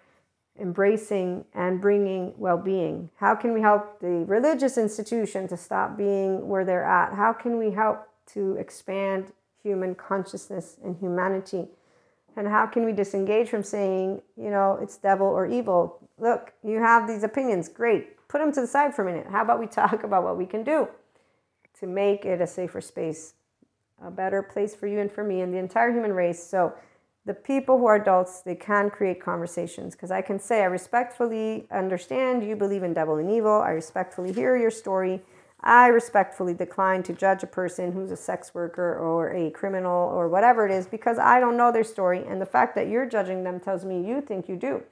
[0.60, 3.10] embracing and bringing well being?
[3.16, 7.14] How can we help the religious institution to stop being where they're at?
[7.14, 9.32] How can we help to expand
[9.64, 11.68] human consciousness and humanity?
[12.38, 16.10] And how can we disengage from saying, you know, it's devil or evil?
[16.18, 17.68] Look, you have these opinions.
[17.68, 18.28] Great.
[18.28, 19.28] Put them to the side for a minute.
[19.30, 20.88] How about we talk about what we can do
[21.80, 23.34] to make it a safer space,
[24.04, 26.42] a better place for you and for me and the entire human race?
[26.44, 26.74] So,
[27.24, 31.68] the people who are adults, they can create conversations because I can say, I respectfully
[31.70, 33.62] understand you believe in devil and evil.
[33.62, 35.22] I respectfully hear your story.
[35.64, 40.28] I respectfully decline to judge a person who's a sex worker or a criminal or
[40.28, 42.26] whatever it is because I don't know their story.
[42.28, 44.84] And the fact that you're judging them tells me you think you do.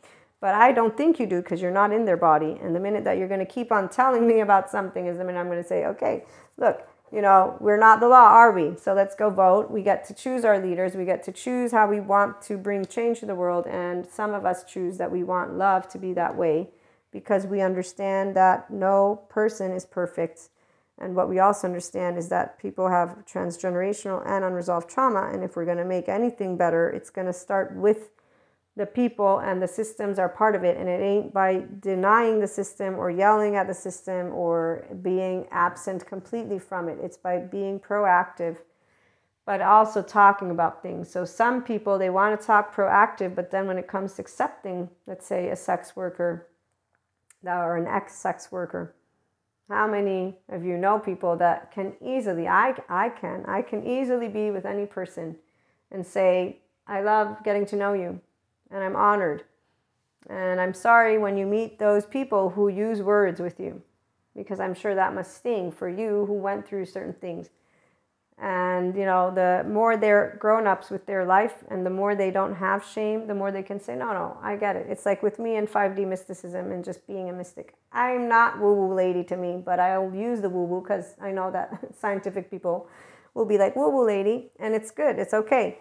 [0.41, 2.57] But I don't think you do because you're not in their body.
[2.61, 5.24] And the minute that you're going to keep on telling me about something is the
[5.24, 6.24] minute I'm going to say, okay,
[6.57, 8.76] look, you know, we're not the law, are we?
[8.78, 9.72] So let's go vote.
[9.72, 10.95] We get to choose our leaders.
[10.95, 13.65] We get to choose how we want to bring change to the world.
[13.65, 16.70] And some of us choose that we want love to be that way
[17.11, 20.49] because we understand that no person is perfect.
[21.00, 25.30] And what we also understand is that people have transgenerational and unresolved trauma.
[25.32, 28.10] And if we're going to make anything better, it's going to start with
[28.76, 30.78] the people and the systems are part of it.
[30.78, 36.06] And it ain't by denying the system or yelling at the system or being absent
[36.06, 36.97] completely from it.
[37.02, 38.58] It's by being proactive,
[39.45, 41.10] but also talking about things.
[41.10, 44.89] So some people, they want to talk proactive, but then when it comes to accepting,
[45.08, 46.47] let's say, a sex worker
[47.45, 48.95] or an ex sex worker,
[49.70, 54.28] how many of you know people that can easily, I, I can, I can easily
[54.28, 55.36] be with any person
[55.91, 56.57] and say,
[56.88, 58.20] I love getting to know you
[58.72, 59.43] and I'm honored.
[60.28, 63.82] And I'm sorry when you meet those people who use words with you,
[64.36, 67.49] because I'm sure that must sting for you who went through certain things.
[68.42, 72.32] And, you know, the more they're grown ups with their life and the more they
[72.32, 74.88] don't have shame, the more they can say, no, no, I get it.
[74.90, 77.74] It's like with me and 5D mysticism and just being a mystic.
[77.92, 81.32] I'm not woo woo lady to me, but I'll use the woo woo because I
[81.32, 82.88] know that scientific people
[83.34, 85.80] will be like, woo woo lady, and it's good, it's okay.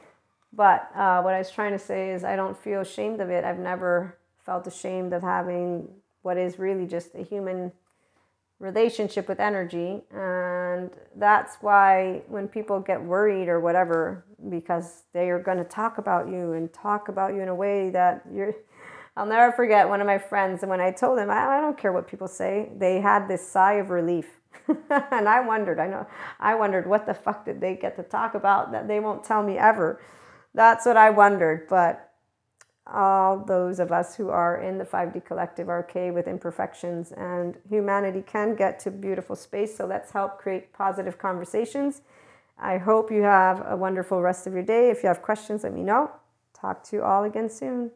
[0.53, 3.45] But uh, what I was trying to say is, I don't feel ashamed of it.
[3.45, 5.89] I've never felt ashamed of having
[6.23, 7.73] what is really just a human
[8.61, 10.03] relationship with energy.
[10.13, 15.99] And that's why when people get worried or whatever, because they are going to talk
[15.99, 18.55] about you and talk about you in a way that you're.
[19.17, 21.77] I'll never forget one of my friends, and when I told them, I, I don't
[21.77, 24.29] care what people say, they had this sigh of relief.
[24.69, 26.07] and I wondered, I know,
[26.39, 29.43] I wondered what the fuck did they get to talk about that they won't tell
[29.43, 30.01] me ever.
[30.55, 31.67] That's what I wondered.
[31.69, 32.08] But
[32.93, 37.57] all those of us who are in the 5D collective are okay with imperfections, and
[37.69, 39.77] humanity can get to beautiful space.
[39.77, 42.03] So let's help create positive conversations.
[42.59, 44.91] I hope you have a wonderful rest of your day.
[44.91, 46.11] If you have questions, let me know.
[46.55, 47.93] Talk to you all again soon.